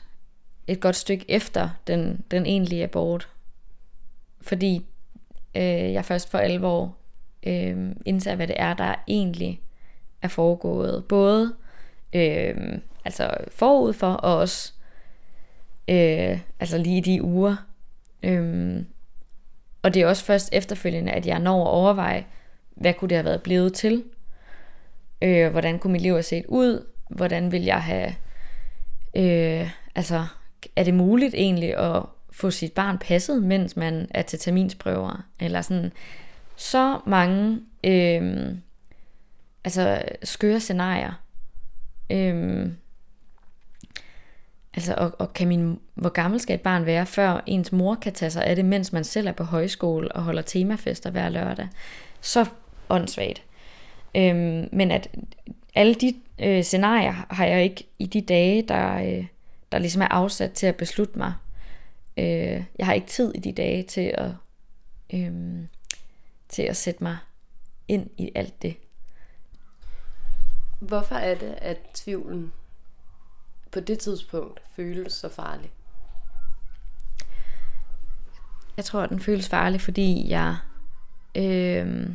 et 0.67 0.79
godt 0.79 0.95
stykke 0.95 1.25
efter 1.27 1.69
den, 1.87 2.23
den 2.31 2.45
egentlige 2.45 2.83
abort. 2.83 3.29
Fordi 4.41 4.85
øh, 5.55 5.93
jeg 5.93 6.05
først 6.05 6.29
for 6.29 6.37
alvor 6.37 6.95
øh, 7.47 7.91
indser, 8.05 8.35
hvad 8.35 8.47
det 8.47 8.55
er, 8.59 8.73
der 8.73 8.95
egentlig 9.07 9.61
er 10.21 10.27
foregået. 10.27 11.05
Både 11.05 11.55
øh, 12.13 12.79
altså 13.05 13.33
forud 13.51 13.93
for, 13.93 14.11
og 14.11 14.37
også 14.37 14.73
øh, 15.87 16.39
altså 16.59 16.77
lige 16.77 17.01
de 17.01 17.23
uger. 17.23 17.55
Øh, 18.23 18.83
og 19.81 19.93
det 19.93 20.01
er 20.01 20.07
også 20.07 20.25
først 20.25 20.49
efterfølgende, 20.51 21.11
at 21.11 21.25
jeg 21.25 21.39
når 21.39 21.65
at 21.65 21.71
overveje, 21.71 22.25
hvad 22.75 22.93
kunne 22.93 23.09
det 23.09 23.17
have 23.17 23.25
været 23.25 23.43
blevet 23.43 23.73
til? 23.73 24.03
Øh, 25.21 25.51
hvordan 25.51 25.79
kunne 25.79 25.93
mit 25.93 26.01
liv 26.01 26.13
have 26.13 26.23
set 26.23 26.45
ud? 26.47 26.85
Hvordan 27.09 27.51
vil 27.51 27.63
jeg 27.63 27.83
have... 27.83 28.13
Øh, 29.15 29.69
altså, 29.95 30.25
er 30.75 30.83
det 30.83 30.93
muligt 30.93 31.33
egentlig 31.33 31.77
at 31.77 32.03
få 32.31 32.51
sit 32.51 32.73
barn 32.73 32.97
passet, 32.97 33.43
mens 33.43 33.77
man 33.77 34.07
er 34.09 34.21
til 34.21 34.39
terminsprøver? 34.39 35.25
Eller 35.39 35.61
sådan 35.61 35.91
så 36.55 36.99
mange 37.05 37.59
øh, 37.83 38.51
altså 39.63 40.01
skøre 40.23 40.59
scenarier. 40.59 41.21
Øh, 42.09 42.67
altså, 44.73 44.93
og, 44.97 45.11
og 45.19 45.33
kan 45.33 45.47
min, 45.47 45.79
hvor 45.93 46.09
gammel 46.09 46.39
skal 46.39 46.55
et 46.55 46.61
barn 46.61 46.85
være, 46.85 47.05
før 47.05 47.43
ens 47.45 47.71
mor 47.71 47.95
kan 47.95 48.13
tage 48.13 48.31
sig 48.31 48.45
af 48.45 48.55
det, 48.55 48.65
mens 48.65 48.93
man 48.93 49.03
selv 49.03 49.27
er 49.27 49.31
på 49.31 49.43
højskole 49.43 50.11
og 50.11 50.23
holder 50.23 50.41
temafester 50.41 51.11
hver 51.11 51.29
lørdag? 51.29 51.67
Så 52.21 52.45
åndssvagt. 52.89 53.43
Øhm, 54.15 54.69
men 54.71 54.91
at 54.91 55.09
alle 55.75 55.93
de 55.93 56.13
øh, 56.39 56.63
scenarier 56.63 57.25
har 57.29 57.45
jeg 57.45 57.63
ikke 57.63 57.87
i 57.99 58.05
de 58.05 58.21
dage, 58.21 58.61
der, 58.61 58.95
øh, 58.95 59.25
der 59.71 59.79
ligesom 59.79 60.01
er 60.01 60.07
afsat 60.07 60.51
til 60.51 60.67
at 60.67 60.75
beslutte 60.75 61.17
mig. 61.17 61.33
Øh, 62.17 62.63
jeg 62.77 62.85
har 62.85 62.93
ikke 62.93 63.07
tid 63.07 63.31
i 63.35 63.39
de 63.39 63.51
dage 63.51 63.83
til 63.83 64.15
at, 64.17 64.31
øh, 65.13 65.59
til 66.49 66.61
at 66.61 66.77
sætte 66.77 67.03
mig 67.03 67.17
ind 67.87 68.09
i 68.17 68.31
alt 68.35 68.61
det. 68.61 68.75
Hvorfor 70.79 71.15
er 71.15 71.35
det, 71.35 71.55
at 71.61 71.77
tvivlen 71.93 72.53
på 73.71 73.79
det 73.79 73.99
tidspunkt 73.99 74.61
føles 74.75 75.13
så 75.13 75.29
farlig? 75.29 75.71
Jeg 78.77 78.85
tror, 78.85 79.01
at 79.01 79.09
den 79.09 79.19
føles 79.19 79.49
farlig, 79.49 79.81
fordi 79.81 80.29
jeg 80.29 80.57
øh, 81.35 82.09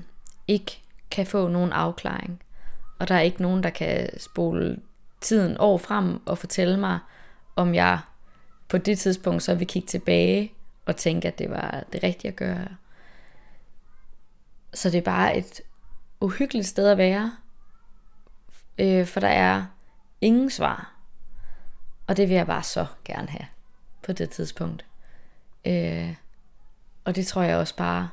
ikke 0.49 0.84
kan 1.11 1.27
få 1.27 1.49
nogen 1.49 1.73
afklaring. 1.73 2.43
Og 2.99 3.09
der 3.09 3.15
er 3.15 3.21
ikke 3.21 3.43
nogen, 3.43 3.63
der 3.63 3.71
kan 3.71 4.21
spole 4.21 4.77
tiden 5.21 5.57
år 5.59 5.79
frem 5.79 6.27
og 6.27 6.39
fortælle 6.39 6.81
mig, 6.81 6.99
om 7.57 7.75
jeg 7.75 7.99
på 8.69 8.79
det 8.79 8.99
tidspunkt 8.99 9.43
så 9.43 9.55
vil 9.55 9.67
kigge 9.67 9.89
tilbage 9.89 10.53
og 10.87 10.97
tænke, 10.97 11.29
at 11.29 11.39
det 11.39 11.51
var 11.51 11.85
det 11.93 12.03
rigtige 12.03 12.29
at 12.29 12.37
gøre. 12.37 12.69
Så 14.75 14.91
det 14.91 14.99
er 14.99 15.03
bare 15.03 15.37
et 15.37 15.61
uhyggeligt 16.21 16.67
sted 16.67 16.89
at 16.89 16.99
være, 16.99 17.37
øh, 18.79 19.07
for 19.07 19.21
der 19.21 19.29
er 19.29 19.65
ingen 20.21 20.51
svar. 20.51 20.95
Og 22.07 22.17
det 22.17 22.29
vil 22.29 22.35
jeg 22.35 22.47
bare 22.47 22.63
så 22.63 22.87
gerne 23.05 23.29
have 23.29 23.47
på 24.03 24.13
det 24.13 24.31
tidspunkt. 24.31 24.85
Øh, 25.65 26.15
og 27.05 27.17
det 27.17 27.27
tror 27.27 27.43
jeg 27.43 27.57
også 27.57 27.77
bare 27.77 28.09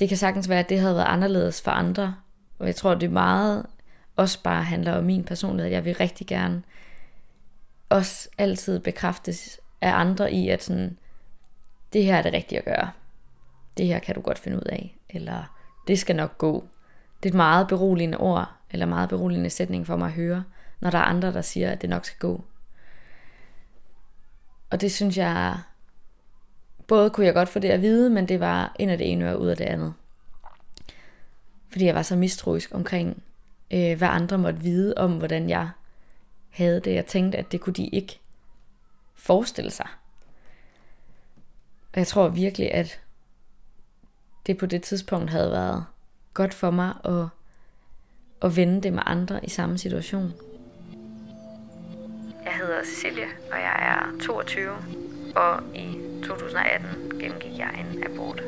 det 0.00 0.08
kan 0.08 0.18
sagtens 0.18 0.48
være, 0.48 0.58
at 0.58 0.68
det 0.68 0.80
havde 0.80 0.94
været 0.94 1.06
anderledes 1.06 1.62
for 1.62 1.70
andre. 1.70 2.14
Og 2.58 2.66
jeg 2.66 2.76
tror, 2.76 2.94
det 2.94 3.06
er 3.06 3.10
meget 3.10 3.66
også 4.16 4.42
bare 4.42 4.64
handler 4.64 4.92
om 4.92 5.04
min 5.04 5.24
personlighed. 5.24 5.72
Jeg 5.72 5.84
vil 5.84 5.94
rigtig 5.94 6.26
gerne 6.26 6.62
også 7.88 8.28
altid 8.38 8.78
bekræftes 8.78 9.60
af 9.80 9.92
andre 9.94 10.32
i, 10.32 10.48
at 10.48 10.62
sådan, 10.62 10.98
det 11.92 12.04
her 12.04 12.16
er 12.16 12.22
det 12.22 12.32
rigtige 12.32 12.58
at 12.58 12.64
gøre. 12.64 12.90
Det 13.76 13.86
her 13.86 13.98
kan 13.98 14.14
du 14.14 14.20
godt 14.20 14.38
finde 14.38 14.56
ud 14.56 14.62
af. 14.62 14.96
Eller 15.10 15.56
det 15.86 15.98
skal 15.98 16.16
nok 16.16 16.38
gå. 16.38 16.64
Det 17.22 17.28
er 17.28 17.32
et 17.32 17.36
meget 17.36 17.68
beroligende 17.68 18.18
ord, 18.18 18.50
eller 18.70 18.86
meget 18.86 19.08
beroligende 19.08 19.50
sætning 19.50 19.86
for 19.86 19.96
mig 19.96 20.06
at 20.06 20.12
høre, 20.12 20.44
når 20.80 20.90
der 20.90 20.98
er 20.98 21.02
andre, 21.02 21.32
der 21.32 21.42
siger, 21.42 21.70
at 21.70 21.82
det 21.82 21.90
nok 21.90 22.04
skal 22.04 22.18
gå. 22.18 22.44
Og 24.70 24.80
det 24.80 24.92
synes 24.92 25.16
jeg 25.16 25.58
både 26.90 27.10
kunne 27.10 27.26
jeg 27.26 27.34
godt 27.34 27.48
få 27.48 27.58
det 27.58 27.68
at 27.68 27.82
vide, 27.82 28.10
men 28.10 28.28
det 28.28 28.40
var 28.40 28.76
ind 28.78 28.90
af 28.90 28.98
det 28.98 29.12
ene 29.12 29.32
og 29.32 29.40
ud 29.40 29.48
af 29.48 29.56
det 29.56 29.64
andet. 29.64 29.94
Fordi 31.70 31.84
jeg 31.84 31.94
var 31.94 32.02
så 32.02 32.16
mistroisk 32.16 32.74
omkring, 32.74 33.22
øh, 33.70 33.98
hvad 33.98 34.08
andre 34.08 34.38
måtte 34.38 34.60
vide 34.60 34.94
om, 34.96 35.18
hvordan 35.18 35.48
jeg 35.48 35.70
havde 36.50 36.80
det. 36.80 36.94
Jeg 36.94 37.06
tænkte, 37.06 37.38
at 37.38 37.52
det 37.52 37.60
kunne 37.60 37.72
de 37.72 37.86
ikke 37.86 38.20
forestille 39.14 39.70
sig. 39.70 39.86
Og 41.92 41.98
jeg 41.98 42.06
tror 42.06 42.28
virkelig, 42.28 42.74
at 42.74 43.00
det 44.46 44.58
på 44.58 44.66
det 44.66 44.82
tidspunkt 44.82 45.30
havde 45.30 45.50
været 45.50 45.84
godt 46.34 46.54
for 46.54 46.70
mig 46.70 46.94
at, 47.04 47.28
at 48.42 48.56
vende 48.56 48.82
det 48.82 48.92
med 48.92 49.02
andre 49.06 49.44
i 49.44 49.48
samme 49.48 49.78
situation. 49.78 50.32
Jeg 52.44 52.52
hedder 52.52 52.84
Cecilie, 52.84 53.26
og 53.52 53.58
jeg 53.58 53.76
er 53.80 54.26
22, 54.26 54.70
og 55.36 55.62
i 55.74 56.09
2018 56.22 57.18
gennemgik 57.20 57.58
jeg 57.58 57.70
en 57.80 58.04
abort. 58.04 58.42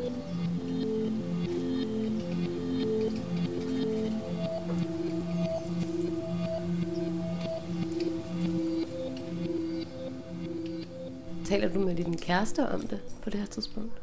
Taler 11.44 11.68
du 11.68 11.80
med 11.80 11.96
din 11.96 12.18
kæreste 12.18 12.68
om 12.68 12.80
det 12.80 13.00
på 13.22 13.30
det 13.30 13.40
her 13.40 13.46
tidspunkt? 13.46 14.02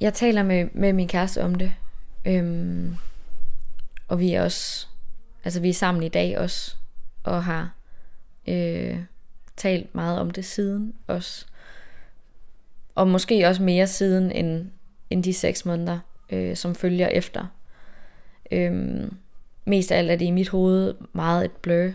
Jeg 0.00 0.14
taler 0.14 0.42
med, 0.42 0.68
med 0.74 0.92
min 0.92 1.08
kæreste 1.08 1.44
om 1.44 1.54
det. 1.54 1.72
Øhm, 2.26 2.96
og 4.08 4.20
vi 4.20 4.32
er 4.32 4.42
også, 4.42 4.86
altså 5.44 5.60
vi 5.60 5.68
er 5.68 5.74
sammen 5.74 6.02
i 6.02 6.08
dag 6.08 6.38
også, 6.38 6.76
og 7.24 7.44
har 7.44 7.70
øh, 8.48 8.98
talt 9.56 9.94
meget 9.94 10.20
om 10.20 10.30
det 10.30 10.44
siden 10.44 10.94
også. 11.06 11.46
Og 12.94 13.08
måske 13.08 13.48
også 13.48 13.62
mere 13.62 13.86
siden 13.86 14.32
end, 14.32 14.70
end 15.10 15.24
de 15.24 15.34
seks 15.34 15.64
måneder, 15.64 15.98
øh, 16.30 16.56
som 16.56 16.74
følger 16.74 17.08
efter. 17.08 17.46
Øhm, 18.50 19.16
mest 19.64 19.92
af 19.92 19.98
alt 19.98 20.10
er 20.10 20.16
det 20.16 20.24
i 20.24 20.30
mit 20.30 20.48
hoved 20.48 20.94
meget 21.12 21.44
et 21.44 21.50
blø. 21.50 21.92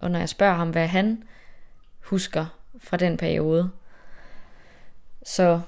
Og 0.00 0.10
når 0.10 0.18
jeg 0.18 0.28
spørger 0.28 0.54
ham, 0.54 0.70
hvad 0.70 0.86
han 0.86 1.22
husker 2.00 2.46
fra 2.78 2.96
den 2.96 3.16
periode, 3.16 3.70
så, 5.22 5.60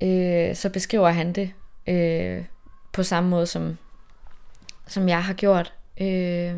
øh, 0.00 0.54
så 0.54 0.70
beskriver 0.70 1.08
han 1.08 1.32
det 1.32 1.52
øh, 1.86 2.44
på 2.92 3.02
samme 3.02 3.30
måde 3.30 3.46
som, 3.46 3.78
som 4.86 5.08
jeg 5.08 5.24
har 5.24 5.34
gjort, 5.34 5.74
øh, 6.00 6.54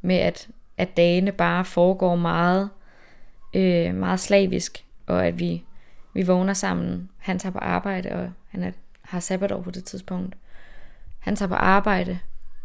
med 0.00 0.16
at, 0.16 0.48
at 0.76 0.96
dagene 0.96 1.32
bare 1.32 1.64
foregår 1.64 2.16
meget, 2.16 2.70
øh, 3.54 3.94
meget 3.94 4.20
slavisk, 4.20 4.84
og 5.06 5.26
at 5.26 5.38
vi, 5.38 5.64
vi 6.14 6.22
vågner 6.22 6.54
sammen. 6.54 7.10
Han 7.18 7.38
tager 7.38 7.52
på 7.52 7.58
arbejde, 7.58 8.12
og 8.12 8.32
han 8.48 8.62
er, 8.62 8.70
har 9.02 9.20
sabbatår 9.20 9.62
på 9.62 9.70
det 9.70 9.84
tidspunkt. 9.84 10.36
Han 11.18 11.36
tager 11.36 11.48
på 11.48 11.54
arbejde, 11.54 12.18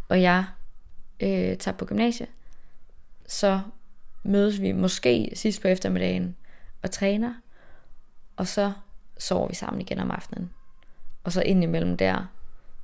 og 0.09 0.21
jeg 0.21 0.45
øh, 1.19 1.57
tager 1.57 1.77
på 1.77 1.85
gymnasiet. 1.85 2.29
Så 3.27 3.59
mødes 4.23 4.61
vi 4.61 4.71
måske 4.71 5.31
sidst 5.33 5.61
på 5.61 5.67
eftermiddagen 5.67 6.35
og 6.81 6.91
træner, 6.91 7.33
og 8.35 8.47
så 8.47 8.71
sover 9.17 9.47
vi 9.47 9.55
sammen 9.55 9.81
igen 9.81 9.99
om 9.99 10.11
aftenen. 10.11 10.49
Og 11.23 11.31
så 11.31 11.41
indimellem 11.41 11.97
der 11.97 12.25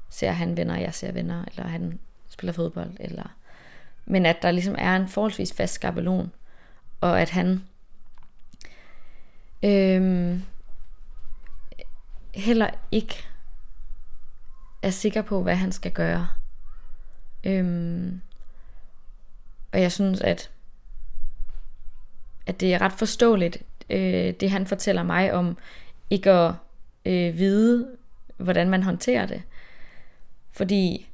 ser 0.10 0.32
han 0.32 0.58
venner, 0.58 0.78
jeg 0.78 0.94
ser 0.94 1.12
venner, 1.12 1.46
eller 1.48 1.68
han 1.68 2.00
spiller 2.30 2.54
fodbold, 2.54 2.92
eller... 3.00 3.36
Men 4.06 4.26
at 4.26 4.42
der 4.42 4.52
ligesom 4.52 4.76
er 4.78 4.96
en 4.96 5.08
forholdsvis 5.08 5.54
fast 5.54 5.74
skabelon, 5.74 6.32
og 7.02 7.22
at 7.22 7.30
han 7.30 7.64
øhm, 9.64 10.42
heller 12.36 12.70
ikke 12.92 13.28
er 14.82 14.90
sikker 14.90 15.22
på, 15.22 15.44
hvad 15.44 15.56
han 15.56 15.72
skal 15.72 15.92
gøre. 15.92 16.28
Øhm, 17.44 18.22
og 19.72 19.82
jeg 19.82 19.92
synes, 19.92 20.22
at, 20.22 20.52
at 22.46 22.60
det 22.60 22.74
er 22.74 22.82
ret 22.82 22.94
forståeligt, 22.94 23.58
øh, 23.90 24.34
det 24.34 24.52
han 24.52 24.68
fortæller 24.68 25.04
mig 25.04 25.34
om 25.34 25.58
ikke 26.10 26.32
at 26.32 26.54
øh, 27.06 27.38
vide, 27.38 27.98
hvordan 28.38 28.70
man 28.70 28.84
håndterer 28.84 29.26
det. 29.26 29.42
Fordi 30.52 31.10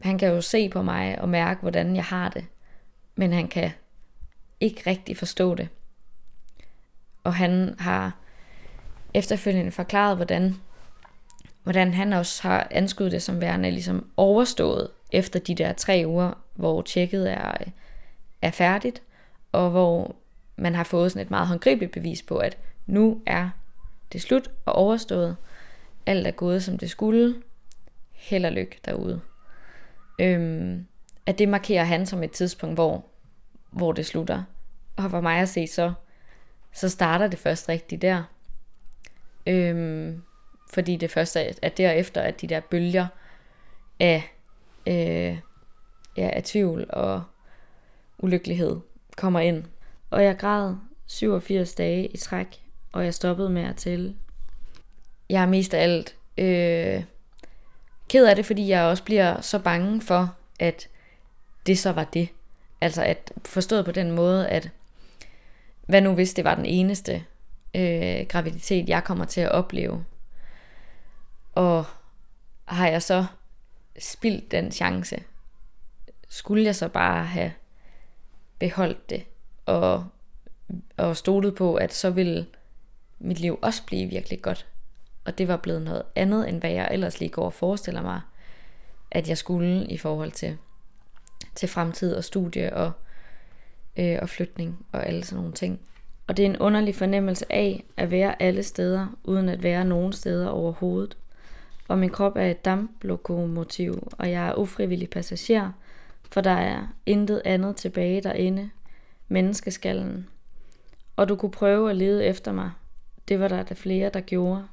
han 0.00 0.18
kan 0.18 0.28
jo 0.28 0.40
se 0.40 0.68
på 0.68 0.82
mig 0.82 1.20
og 1.20 1.28
mærke, 1.28 1.60
hvordan 1.60 1.96
jeg 1.96 2.04
har 2.04 2.28
det. 2.28 2.44
Men 3.16 3.32
han 3.32 3.48
kan 3.48 3.70
ikke 4.60 4.82
rigtig 4.86 5.16
forstå 5.16 5.54
det. 5.54 5.68
Og 7.24 7.34
han 7.34 7.74
har 7.78 8.16
efterfølgende 9.14 9.72
forklaret, 9.72 10.16
hvordan, 10.16 10.54
hvordan 11.62 11.94
han 11.94 12.12
også 12.12 12.42
har 12.42 12.68
anskudt 12.70 13.12
det 13.12 13.22
som 13.22 13.40
værende 13.40 13.70
ligesom 13.70 14.10
overstået 14.16 14.88
efter 15.12 15.40
de 15.40 15.54
der 15.54 15.72
tre 15.72 16.04
uger, 16.06 16.32
hvor 16.54 16.82
tjekket 16.82 17.32
er, 17.32 17.50
øh, 17.60 17.66
er 18.42 18.50
færdigt, 18.50 19.02
og 19.52 19.70
hvor 19.70 20.16
man 20.56 20.74
har 20.74 20.84
fået 20.84 21.12
sådan 21.12 21.26
et 21.26 21.30
meget 21.30 21.48
håndgribeligt 21.48 21.92
bevis 21.92 22.22
på, 22.22 22.38
at 22.38 22.58
nu 22.86 23.22
er 23.26 23.50
det 24.12 24.22
slut 24.22 24.50
og 24.66 24.72
overstået. 24.72 25.36
Alt 26.06 26.26
er 26.26 26.30
gået, 26.30 26.64
som 26.64 26.78
det 26.78 26.90
skulle. 26.90 27.34
Held 28.12 28.44
og 28.44 28.52
lykke 28.52 28.78
derude. 28.84 29.20
Øhm, 30.18 30.86
at 31.26 31.38
det 31.38 31.48
markerer 31.48 31.84
han 31.84 32.06
som 32.06 32.22
et 32.22 32.30
tidspunkt, 32.30 32.76
hvor, 32.76 33.04
hvor 33.70 33.92
det 33.92 34.06
slutter. 34.06 34.42
Og 34.96 35.10
for 35.10 35.20
mig 35.20 35.38
at 35.38 35.48
se, 35.48 35.66
så, 35.66 35.92
så 36.74 36.88
starter 36.88 37.26
det 37.26 37.38
først 37.38 37.68
rigtigt 37.68 38.02
der. 38.02 38.22
Øhm, 39.46 40.22
fordi 40.72 40.96
det 40.96 41.10
først 41.10 41.36
er, 41.36 41.52
at 41.62 41.76
derefter, 41.76 42.20
at 42.20 42.40
de 42.40 42.46
der 42.46 42.60
bølger 42.60 43.06
af, 44.00 44.32
øh, 44.86 45.38
ja, 46.16 46.30
af 46.32 46.42
tvivl 46.44 46.86
og 46.88 47.22
ulykkelighed 48.18 48.80
kommer 49.16 49.40
ind. 49.40 49.64
Og 50.10 50.24
jeg 50.24 50.38
græd 50.38 50.74
87 51.06 51.74
dage 51.74 52.06
i 52.06 52.16
træk, 52.16 52.62
og 52.92 53.04
jeg 53.04 53.14
stoppede 53.14 53.50
med 53.50 53.62
at 53.62 53.76
tælle. 53.76 54.14
Jeg 55.28 55.42
er 55.42 55.46
mest 55.46 55.74
af 55.74 55.82
alt 55.82 56.16
øh, 56.38 57.04
ked 58.08 58.26
af 58.26 58.36
det, 58.36 58.46
fordi 58.46 58.68
jeg 58.68 58.82
også 58.82 59.04
bliver 59.04 59.40
så 59.40 59.58
bange 59.58 60.00
for, 60.00 60.36
at 60.60 60.88
det 61.66 61.78
så 61.78 61.92
var 61.92 62.04
det. 62.04 62.28
Altså 62.80 63.02
at 63.02 63.32
forstået 63.44 63.84
på 63.84 63.92
den 63.92 64.10
måde, 64.10 64.48
at 64.48 64.70
hvad 65.86 66.00
nu 66.00 66.14
hvis 66.14 66.34
det 66.34 66.44
var 66.44 66.54
den 66.54 66.66
eneste 66.66 67.24
øh, 67.74 68.26
graviditet, 68.28 68.88
jeg 68.88 69.04
kommer 69.04 69.24
til 69.24 69.40
at 69.40 69.52
opleve. 69.52 70.04
Og 71.52 71.84
har 72.64 72.88
jeg 72.88 73.02
så 73.02 73.26
spildt 73.98 74.50
den 74.50 74.72
chance? 74.72 75.22
Skulle 76.28 76.64
jeg 76.64 76.76
så 76.76 76.88
bare 76.88 77.24
have 77.24 77.52
beholdt 78.58 79.10
det 79.10 79.24
og, 79.66 80.06
og 80.96 81.16
stolet 81.16 81.54
på, 81.54 81.74
at 81.74 81.94
så 81.94 82.10
ville 82.10 82.46
mit 83.18 83.40
liv 83.40 83.58
også 83.62 83.82
blive 83.86 84.08
virkelig 84.08 84.42
godt. 84.42 84.66
Og 85.24 85.38
det 85.38 85.48
var 85.48 85.56
blevet 85.56 85.82
noget 85.82 86.02
andet, 86.16 86.48
end 86.48 86.60
hvad 86.60 86.70
jeg 86.70 86.88
ellers 86.92 87.20
lige 87.20 87.28
går 87.28 87.44
og 87.44 87.52
forestiller 87.52 88.02
mig, 88.02 88.20
at 89.10 89.28
jeg 89.28 89.38
skulle 89.38 89.86
i 89.86 89.98
forhold 89.98 90.32
til, 90.32 90.58
til 91.54 91.68
fremtid 91.68 92.14
og 92.14 92.24
studie 92.24 92.76
og, 92.76 92.92
øh, 93.96 94.18
og 94.22 94.28
flytning 94.28 94.86
og 94.92 95.06
alle 95.06 95.24
sådan 95.24 95.38
nogle 95.40 95.52
ting. 95.52 95.80
Og 96.26 96.36
det 96.36 96.42
er 96.42 96.50
en 96.50 96.58
underlig 96.58 96.94
fornemmelse 96.94 97.52
af 97.52 97.84
at 97.96 98.10
være 98.10 98.42
alle 98.42 98.62
steder, 98.62 99.06
uden 99.24 99.48
at 99.48 99.62
være 99.62 99.84
nogen 99.84 100.12
steder 100.12 100.48
overhovedet. 100.48 101.16
Og 101.88 101.98
min 101.98 102.10
krop 102.10 102.36
er 102.36 102.50
et 102.50 102.64
damplokomotiv, 102.64 104.12
og 104.18 104.30
jeg 104.30 104.48
er 104.48 104.54
ufrivillig 104.54 105.10
passager, 105.10 105.72
for 106.30 106.40
der 106.40 106.50
er 106.50 106.86
intet 107.06 107.42
andet 107.44 107.76
tilbage 107.76 108.20
derinde, 108.20 108.70
menneskeskallen. 109.28 110.26
Og 111.16 111.28
du 111.28 111.36
kunne 111.36 111.50
prøve 111.50 111.90
at 111.90 111.96
lede 111.96 112.24
efter 112.24 112.52
mig. 112.52 112.70
Det 113.28 113.40
var 113.40 113.48
der 113.48 113.62
da 113.62 113.74
flere, 113.74 114.10
der 114.14 114.20
gjorde. 114.20 114.64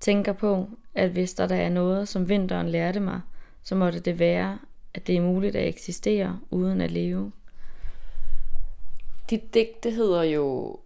Tænker 0.00 0.32
på, 0.32 0.68
at 0.94 1.10
hvis 1.10 1.34
der, 1.34 1.46
da 1.46 1.62
er 1.62 1.68
noget, 1.68 2.08
som 2.08 2.28
vinteren 2.28 2.68
lærte 2.68 3.00
mig, 3.00 3.20
så 3.62 3.74
måtte 3.74 4.00
det 4.00 4.18
være, 4.18 4.58
at 4.94 5.06
det 5.06 5.16
er 5.16 5.20
muligt 5.20 5.56
at 5.56 5.68
eksistere 5.68 6.40
uden 6.50 6.80
at 6.80 6.90
leve. 6.90 7.32
Dit 9.30 9.54
digte 9.54 9.90
hedder 9.90 10.22
jo, 10.22 10.78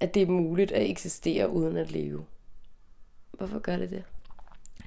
at 0.00 0.14
det 0.14 0.22
er 0.22 0.26
muligt 0.26 0.72
at 0.72 0.90
eksistere 0.90 1.50
uden 1.50 1.76
at 1.76 1.90
leve. 1.90 2.24
Hvorfor 3.32 3.58
gør 3.58 3.76
det 3.76 3.90
det? 3.90 4.02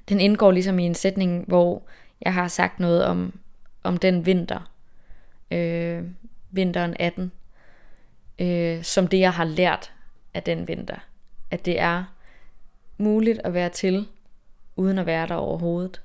Den 0.08 0.20
indgår 0.20 0.50
ligesom 0.50 0.78
i 0.78 0.86
en 0.86 0.94
sætning, 0.94 1.44
hvor 1.48 1.82
jeg 2.20 2.34
har 2.34 2.48
sagt 2.48 2.80
noget 2.80 3.04
om, 3.04 3.38
om 3.82 3.96
den 3.96 4.26
vinter, 4.26 4.70
øh, 5.50 6.04
vinteren 6.50 6.96
18, 7.00 7.32
øh, 8.38 8.82
som 8.82 9.08
det 9.08 9.20
jeg 9.20 9.32
har 9.32 9.44
lært 9.44 9.92
af 10.34 10.42
den 10.42 10.68
vinter. 10.68 10.96
At 11.50 11.64
det 11.64 11.80
er 11.80 12.04
muligt 12.98 13.40
at 13.44 13.54
være 13.54 13.68
til, 13.68 14.08
uden 14.76 14.98
at 14.98 15.06
være 15.06 15.26
der 15.26 15.34
overhovedet. 15.34 16.02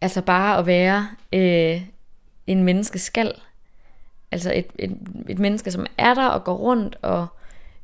Altså 0.00 0.22
bare 0.22 0.58
at 0.58 0.66
være 0.66 1.08
øh, 1.32 1.82
en 2.46 2.64
menneske 2.64 2.98
skal. 2.98 3.34
Altså 4.32 4.52
et, 4.54 4.66
et, 4.78 4.98
et 5.28 5.38
menneske, 5.38 5.70
som 5.70 5.86
er 5.98 6.14
der 6.14 6.28
og 6.28 6.44
går 6.44 6.56
rundt 6.56 6.96
og 7.02 7.26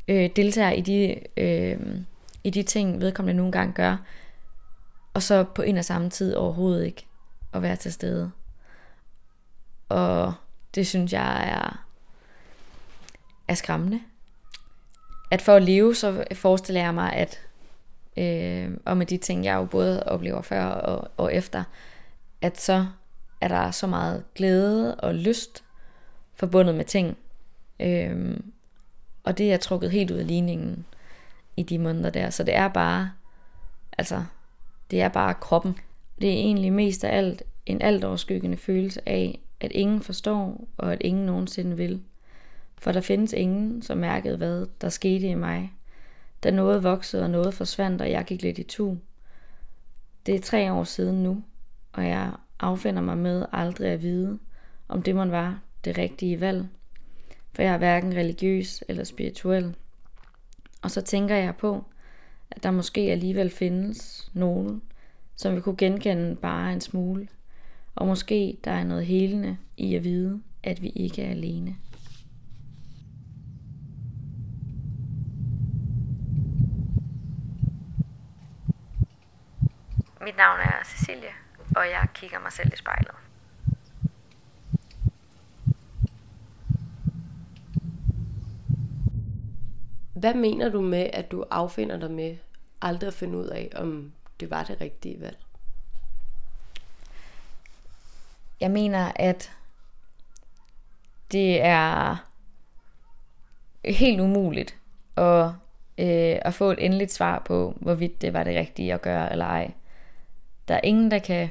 øh, 0.08 0.30
deltager 0.36 0.70
i 0.70 0.80
de, 0.80 1.20
øh, 1.36 2.00
i 2.44 2.50
de 2.50 2.62
ting, 2.62 3.00
vedkommende 3.00 3.36
nogle 3.36 3.52
gange 3.52 3.72
gør. 3.72 3.96
Og 5.14 5.22
så 5.22 5.44
på 5.44 5.62
en 5.62 5.76
og 5.76 5.84
samme 5.84 6.10
tid 6.10 6.34
overhovedet 6.34 6.86
ikke 6.86 7.06
at 7.52 7.62
være 7.62 7.76
til 7.76 7.92
stede. 7.92 8.30
Og 9.88 10.34
det 10.74 10.86
synes 10.86 11.12
jeg 11.12 11.48
er, 11.48 11.84
er 13.48 13.54
skræmmende. 13.54 14.00
At 15.30 15.42
for 15.42 15.52
at 15.52 15.62
leve, 15.62 15.94
så 15.94 16.24
forestiller 16.32 16.82
jeg 16.82 16.94
mig, 16.94 17.12
at 17.12 17.40
øh, 18.16 18.76
og 18.84 18.96
med 18.96 19.06
de 19.06 19.16
ting, 19.16 19.44
jeg 19.44 19.54
jo 19.54 19.64
både 19.64 20.02
oplever 20.02 20.42
før 20.42 20.64
og, 20.64 21.10
og 21.16 21.34
efter, 21.34 21.64
at 22.42 22.60
så 22.60 22.86
er 23.40 23.48
der 23.48 23.70
så 23.70 23.86
meget 23.86 24.24
glæde 24.34 24.94
og 24.94 25.14
lyst 25.14 25.64
forbundet 26.36 26.74
med 26.74 26.84
ting. 26.84 27.16
Øhm, 27.80 28.52
og 29.24 29.38
det 29.38 29.52
er 29.52 29.56
trukket 29.56 29.90
helt 29.90 30.10
ud 30.10 30.16
af 30.16 30.26
ligningen 30.26 30.86
i 31.56 31.62
de 31.62 31.78
måneder 31.78 32.10
der. 32.10 32.30
Så 32.30 32.44
det 32.44 32.54
er 32.54 32.68
bare, 32.68 33.10
altså, 33.98 34.24
det 34.90 35.00
er 35.00 35.08
bare 35.08 35.34
kroppen. 35.34 35.78
Det 36.20 36.28
er 36.28 36.32
egentlig 36.32 36.72
mest 36.72 37.04
af 37.04 37.16
alt 37.16 37.42
en 37.66 37.82
alt 37.82 38.04
overskyggende 38.04 38.56
følelse 38.56 39.08
af, 39.08 39.40
at 39.60 39.72
ingen 39.72 40.00
forstår, 40.00 40.68
og 40.76 40.92
at 40.92 40.98
ingen 41.00 41.26
nogensinde 41.26 41.76
vil. 41.76 42.02
For 42.78 42.92
der 42.92 43.00
findes 43.00 43.32
ingen, 43.32 43.82
som 43.82 43.98
mærkede, 43.98 44.36
hvad 44.36 44.66
der 44.80 44.88
skete 44.88 45.26
i 45.26 45.34
mig, 45.34 45.72
da 46.44 46.50
noget 46.50 46.82
voksede 46.82 47.22
og 47.22 47.30
noget 47.30 47.54
forsvandt, 47.54 48.02
og 48.02 48.10
jeg 48.10 48.24
gik 48.24 48.42
lidt 48.42 48.58
i 48.58 48.62
tu. 48.62 48.96
Det 50.26 50.34
er 50.34 50.40
tre 50.40 50.72
år 50.72 50.84
siden 50.84 51.22
nu, 51.22 51.42
og 51.92 52.06
jeg 52.06 52.32
affinder 52.60 53.02
mig 53.02 53.18
med 53.18 53.46
aldrig 53.52 53.90
at 53.90 54.02
vide, 54.02 54.38
om 54.88 55.02
det 55.02 55.16
man 55.16 55.30
var 55.30 55.60
det 55.84 55.98
rigtige 55.98 56.40
valg. 56.40 56.68
For 57.52 57.62
jeg 57.62 57.74
er 57.74 57.78
hverken 57.78 58.14
religiøs 58.14 58.84
eller 58.88 59.04
spirituel. 59.04 59.74
Og 60.82 60.90
så 60.90 61.00
tænker 61.02 61.34
jeg 61.34 61.56
på, 61.56 61.84
at 62.50 62.62
der 62.62 62.70
måske 62.70 63.00
alligevel 63.00 63.50
findes 63.50 64.30
nogen, 64.34 64.82
som 65.36 65.56
vi 65.56 65.60
kunne 65.60 65.76
genkende 65.76 66.36
bare 66.36 66.72
en 66.72 66.80
smule. 66.80 67.28
Og 67.94 68.06
måske 68.06 68.58
der 68.64 68.70
er 68.70 68.84
noget 68.84 69.06
helende 69.06 69.56
i 69.76 69.94
at 69.94 70.04
vide, 70.04 70.42
at 70.62 70.82
vi 70.82 70.88
ikke 70.88 71.22
er 71.22 71.30
alene. 71.30 71.76
Mit 80.20 80.36
navn 80.36 80.60
er 80.60 80.84
Cecilie, 80.84 81.34
og 81.76 81.84
jeg 81.90 82.08
kigger 82.14 82.40
mig 82.40 82.52
selv 82.52 82.72
i 82.72 82.76
spejlet. 82.76 83.25
Hvad 90.16 90.34
mener 90.34 90.68
du 90.68 90.80
med, 90.80 91.10
at 91.12 91.30
du 91.30 91.44
affinder 91.50 91.96
dig 91.96 92.10
med 92.10 92.36
aldrig 92.82 93.08
at 93.08 93.14
finde 93.14 93.38
ud 93.38 93.46
af, 93.46 93.70
om 93.76 94.12
det 94.40 94.50
var 94.50 94.64
det 94.64 94.80
rigtige 94.80 95.20
valg? 95.20 95.38
Jeg 98.60 98.70
mener, 98.70 99.12
at 99.16 99.52
det 101.32 101.62
er 101.62 102.16
helt 103.84 104.20
umuligt 104.20 104.76
at, 105.16 105.46
øh, 105.98 106.38
at 106.42 106.54
få 106.54 106.70
et 106.70 106.84
endeligt 106.84 107.12
svar 107.12 107.42
på, 107.44 107.76
hvorvidt 107.80 108.22
det 108.22 108.32
var 108.32 108.44
det 108.44 108.56
rigtige 108.56 108.94
at 108.94 109.02
gøre 109.02 109.32
eller 109.32 109.46
ej. 109.46 109.72
Der 110.68 110.74
er 110.74 110.80
ingen, 110.84 111.10
der 111.10 111.18
kan, 111.18 111.50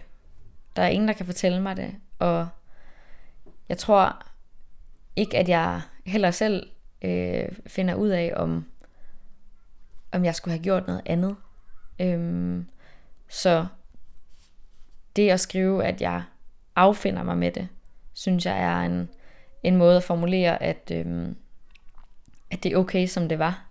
der 0.75 0.81
er 0.81 0.89
ingen, 0.89 1.07
der 1.07 1.13
kan 1.13 1.25
fortælle 1.25 1.61
mig 1.61 1.77
det, 1.77 1.95
og 2.19 2.47
jeg 3.69 3.77
tror 3.77 4.25
ikke, 5.15 5.37
at 5.37 5.49
jeg 5.49 5.81
heller 6.05 6.31
selv 6.31 6.69
øh, 7.05 7.49
finder 7.67 7.95
ud 7.95 8.09
af, 8.09 8.33
om, 8.35 8.65
om 10.11 10.25
jeg 10.25 10.35
skulle 10.35 10.51
have 10.51 10.63
gjort 10.63 10.87
noget 10.87 11.01
andet. 11.05 11.35
Øhm, 11.99 12.67
så 13.29 13.65
det 15.15 15.29
at 15.29 15.39
skrive, 15.39 15.85
at 15.85 16.01
jeg 16.01 16.23
affinder 16.75 17.23
mig 17.23 17.37
med 17.37 17.51
det, 17.51 17.67
synes 18.13 18.45
jeg 18.45 18.59
er 18.59 18.79
en, 18.81 19.09
en 19.63 19.75
måde 19.75 19.97
at 19.97 20.03
formulere, 20.03 20.63
at, 20.63 20.91
øhm, 20.91 21.35
at 22.51 22.63
det 22.63 22.73
er 22.73 22.77
okay, 22.77 23.07
som 23.07 23.29
det 23.29 23.39
var. 23.39 23.65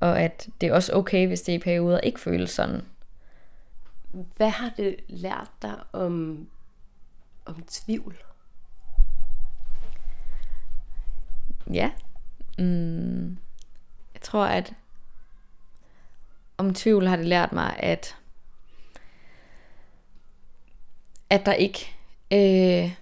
Og 0.00 0.20
at 0.20 0.48
det 0.60 0.68
er 0.68 0.74
også 0.74 0.92
okay, 0.92 1.26
hvis 1.26 1.42
det 1.42 1.52
i 1.52 1.58
perioder 1.58 2.00
ikke 2.00 2.20
føles 2.20 2.50
sådan. 2.50 2.82
Hvad 4.36 4.50
har 4.50 4.72
det 4.76 4.96
lært 5.08 5.50
dig 5.62 5.76
om, 5.92 6.46
om 7.44 7.62
tvivl? 7.66 8.16
Ja. 11.72 11.90
Mm, 12.58 13.38
jeg 14.14 14.22
tror, 14.22 14.44
at 14.44 14.72
om 16.56 16.74
tvivl 16.74 17.06
har 17.06 17.16
det 17.16 17.26
lært 17.26 17.52
mig, 17.52 17.76
at 17.78 18.16
at 21.30 21.46
der 21.46 21.52
ikke 21.52 21.78
øh, 22.32 22.92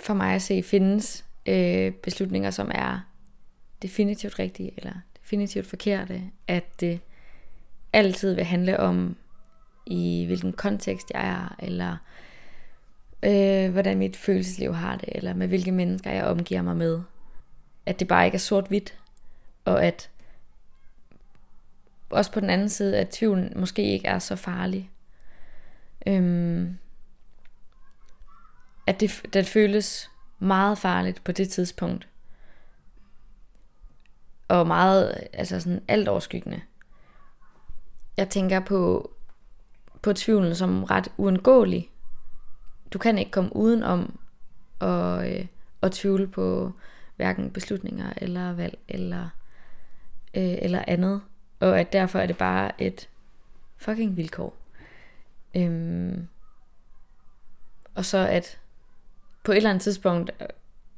for 0.00 0.14
mig 0.14 0.34
at 0.34 0.42
se 0.42 0.62
findes 0.62 1.24
øh, 1.46 1.92
beslutninger, 1.92 2.50
som 2.50 2.70
er 2.74 3.00
definitivt 3.82 4.38
rigtige 4.38 4.72
eller 4.76 4.92
definitivt 5.22 5.66
forkerte. 5.66 6.22
At 6.48 6.80
det 6.80 7.00
altid 7.92 8.34
vil 8.34 8.44
handle 8.44 8.80
om, 8.80 9.16
i 9.86 10.24
hvilken 10.26 10.52
kontekst 10.52 11.10
jeg 11.14 11.28
er, 11.28 11.56
eller 11.58 11.96
øh, 13.22 13.72
hvordan 13.72 13.98
mit 13.98 14.16
følelsesliv 14.16 14.74
har 14.74 14.96
det, 14.96 15.08
eller 15.12 15.34
med 15.34 15.48
hvilke 15.48 15.72
mennesker 15.72 16.10
jeg 16.10 16.24
omgiver 16.24 16.62
mig 16.62 16.76
med. 16.76 17.00
At 17.88 18.00
det 18.00 18.08
bare 18.08 18.24
ikke 18.24 18.34
er 18.34 18.38
sort-hvidt, 18.38 18.98
og 19.64 19.84
at 19.84 20.10
også 22.10 22.32
på 22.32 22.40
den 22.40 22.50
anden 22.50 22.68
side, 22.68 22.98
at 22.98 23.08
tvivlen 23.08 23.52
måske 23.56 23.92
ikke 23.92 24.08
er 24.08 24.18
så 24.18 24.36
farlig. 24.36 24.90
Øhm, 26.06 26.78
at 28.86 29.00
det, 29.00 29.26
det 29.32 29.46
føles 29.46 30.10
meget 30.38 30.78
farligt 30.78 31.24
på 31.24 31.32
det 31.32 31.50
tidspunkt. 31.50 32.08
Og 34.48 34.66
meget, 34.66 35.28
altså 35.32 35.60
sådan 35.60 35.82
alt 35.88 36.08
overskyggende. 36.08 36.60
Jeg 38.16 38.28
tænker 38.28 38.60
på, 38.60 39.10
på 40.02 40.12
tvivlen 40.12 40.54
som 40.54 40.84
ret 40.84 41.08
uundgåelig. 41.16 41.90
Du 42.92 42.98
kan 42.98 43.18
ikke 43.18 43.30
komme 43.30 43.56
uden 43.56 43.82
om 43.82 44.18
at, 44.80 45.32
øh, 45.32 45.46
at 45.82 45.92
tvivle 45.92 46.26
på 46.28 46.72
hverken 47.18 47.50
beslutninger 47.50 48.12
eller 48.16 48.52
valg 48.52 48.78
eller, 48.88 49.28
øh, 50.34 50.56
eller 50.62 50.84
andet. 50.86 51.20
Og 51.60 51.80
at 51.80 51.92
derfor 51.92 52.18
er 52.18 52.26
det 52.26 52.38
bare 52.38 52.82
et 52.82 53.08
fucking 53.76 54.16
vilkår. 54.16 54.56
Øhm, 55.56 56.28
og 57.94 58.04
så 58.04 58.18
at 58.18 58.58
på 59.42 59.52
et 59.52 59.56
eller 59.56 59.70
andet 59.70 59.82
tidspunkt 59.82 60.30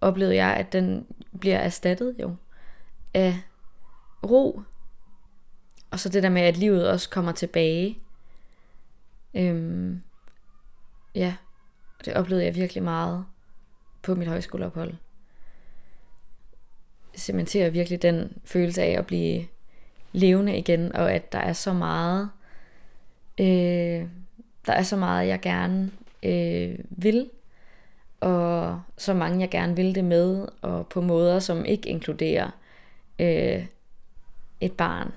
oplevede 0.00 0.36
jeg, 0.36 0.56
at 0.56 0.72
den 0.72 1.06
bliver 1.40 1.58
erstattet 1.58 2.16
jo 2.20 2.36
af 3.14 3.42
ro. 4.22 4.62
Og 5.90 6.00
så 6.00 6.08
det 6.08 6.22
der 6.22 6.28
med, 6.28 6.42
at 6.42 6.56
livet 6.56 6.90
også 6.90 7.10
kommer 7.10 7.32
tilbage. 7.32 7.98
Øhm, 9.34 10.02
ja, 11.14 11.36
det 12.04 12.14
oplevede 12.14 12.44
jeg 12.44 12.54
virkelig 12.54 12.82
meget 12.82 13.24
på 14.02 14.14
mit 14.14 14.28
højskoleophold. 14.28 14.94
Cementerer 17.16 17.70
virkelig 17.70 18.02
den 18.02 18.38
følelse 18.44 18.82
af 18.82 18.98
at 18.98 19.06
blive 19.06 19.46
levende 20.12 20.58
igen, 20.58 20.96
og 20.96 21.12
at 21.12 21.32
der 21.32 21.38
er 21.38 21.52
så 21.52 21.72
meget, 21.72 22.30
øh, 23.40 24.08
der 24.66 24.72
er 24.72 24.82
så 24.82 24.96
meget, 24.96 25.28
jeg 25.28 25.40
gerne 25.40 25.90
øh, 26.22 26.78
vil, 26.90 27.30
og 28.20 28.82
så 28.96 29.14
mange, 29.14 29.40
jeg 29.40 29.50
gerne 29.50 29.76
vil 29.76 29.94
det 29.94 30.04
med, 30.04 30.48
og 30.62 30.86
på 30.86 31.00
måder, 31.00 31.38
som 31.38 31.64
ikke 31.64 31.88
inkluderer 31.88 32.50
øh, 33.18 33.66
et 34.60 34.72
barn. 34.72 35.12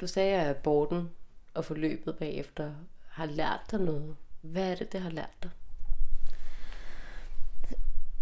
Du 0.00 0.06
sagde, 0.06 0.40
at 0.40 0.50
aborten 0.50 1.10
og 1.54 1.64
forløbet 1.64 2.16
bagefter 2.16 2.72
har 3.08 3.26
lært 3.26 3.60
dig 3.70 3.80
noget. 3.80 4.16
Hvad 4.40 4.70
er 4.70 4.74
det, 4.74 4.92
det 4.92 5.00
har 5.00 5.10
lært 5.10 5.42
dig? 5.42 5.50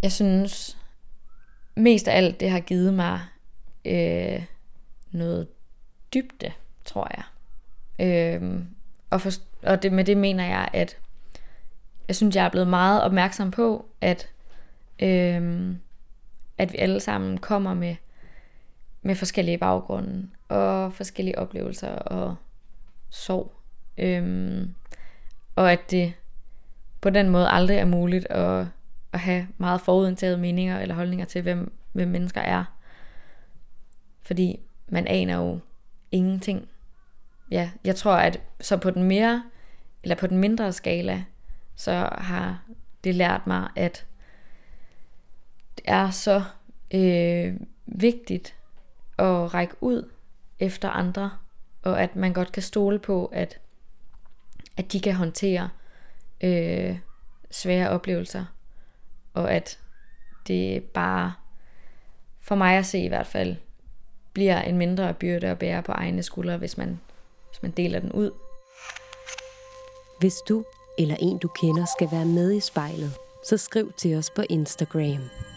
Jeg 0.03 0.13
synes 0.13 0.79
mest 1.77 2.09
af 2.09 2.17
alt, 2.17 2.41
det 2.41 2.51
har 2.51 2.61
givet 2.61 2.95
mig 2.95 3.21
øh, 3.85 4.45
noget 5.11 5.49
dybde, 6.15 6.53
tror 6.85 7.09
jeg. 7.17 7.25
Øh, 8.07 8.61
og, 9.11 9.21
for, 9.21 9.31
og 9.63 9.83
det, 9.83 9.93
med 9.93 10.05
det 10.05 10.17
mener 10.17 10.45
jeg, 10.45 10.69
at 10.73 10.97
jeg 12.09 12.17
synes, 12.17 12.37
jeg 12.37 12.45
er 12.45 12.51
blevet 12.51 12.69
meget 12.69 13.03
opmærksom 13.03 13.51
på, 13.51 13.87
at, 14.01 14.29
øh, 14.99 15.71
at 16.59 16.73
vi 16.73 16.79
alle 16.79 17.01
sammen 17.01 17.39
kommer 17.39 17.75
med, 17.75 17.97
med 19.03 19.15
forskellige 19.15 19.59
baggrunde 19.59 20.29
og 20.49 20.93
forskellige 20.93 21.39
oplevelser 21.39 21.91
og 21.91 22.37
sorg. 23.11 23.53
Øh, 23.99 24.67
og 25.57 25.73
at 25.73 25.91
det 25.91 26.13
på 27.01 27.11
den 27.11 27.29
måde 27.29 27.49
aldrig 27.49 27.77
er 27.77 27.85
muligt 27.85 28.27
at, 28.27 28.67
at 29.14 29.20
have 29.20 29.48
meget 29.59 29.81
forudindtaget 29.81 30.40
meninger 30.40 30.81
eller 30.81 30.94
holdninger 30.94 31.27
til, 31.27 31.42
hvem, 31.42 31.72
hvem 31.92 32.09
mennesker 32.09 32.40
er. 32.40 32.64
Fordi 34.22 34.61
man 34.88 35.07
aner 35.07 35.37
jo 35.37 35.59
ingenting. 36.12 36.68
Ja, 37.50 37.70
jeg 37.85 37.96
tror, 37.96 38.14
at 38.14 38.40
så 38.61 38.77
på 38.77 38.90
den 38.90 39.03
mere, 39.03 39.44
eller 40.03 40.16
på 40.16 40.27
den 40.27 40.38
mindre 40.38 40.72
skala, 40.72 41.24
så 41.77 42.09
har 42.12 42.62
det 43.05 43.14
lært 43.14 43.46
mig, 43.46 43.68
at 43.77 44.07
det 45.77 45.85
er 45.88 46.11
så 46.11 46.42
øh, 46.94 47.55
vigtigt 47.87 48.57
at 49.18 49.55
række 49.55 49.74
ud 49.81 50.11
efter 50.59 50.90
andre, 50.90 51.31
og 51.83 52.03
at 52.03 52.16
man 52.16 52.33
godt 52.33 52.53
kan 52.53 52.62
stole 52.62 52.98
på, 52.98 53.27
at, 53.27 53.61
at 54.77 54.92
de 54.92 55.00
kan 55.00 55.14
håndtere 55.14 55.68
øh, 56.40 56.98
svære 57.50 57.90
oplevelser, 57.90 58.44
og 59.35 59.53
at 59.53 59.79
det 60.49 60.83
bare, 60.83 61.33
for 62.40 62.55
mig 62.55 62.77
at 62.77 62.87
se 62.87 62.99
i 62.99 63.09
hvert 63.09 63.27
fald, 63.27 63.57
bliver 64.33 64.62
en 64.62 64.79
mindre 64.79 65.14
byrde 65.14 65.47
at 65.47 65.59
bære 65.59 65.83
på 65.83 65.92
egne 65.92 66.23
skuldre, 66.23 66.56
hvis 66.56 66.77
man, 66.79 67.00
hvis 67.50 67.63
man 67.63 67.71
deler 67.71 68.00
den 68.00 68.13
ud. 68.13 68.31
Hvis 70.21 70.35
du 70.48 70.65
eller 70.98 71.17
en 71.21 71.38
du 71.38 71.48
kender 71.48 71.87
skal 71.98 72.09
være 72.11 72.25
med 72.25 72.52
i 72.52 72.61
spejlet, 72.61 73.13
så 73.44 73.56
skriv 73.56 73.92
til 73.92 74.17
os 74.17 74.31
på 74.31 74.42
Instagram. 74.50 75.54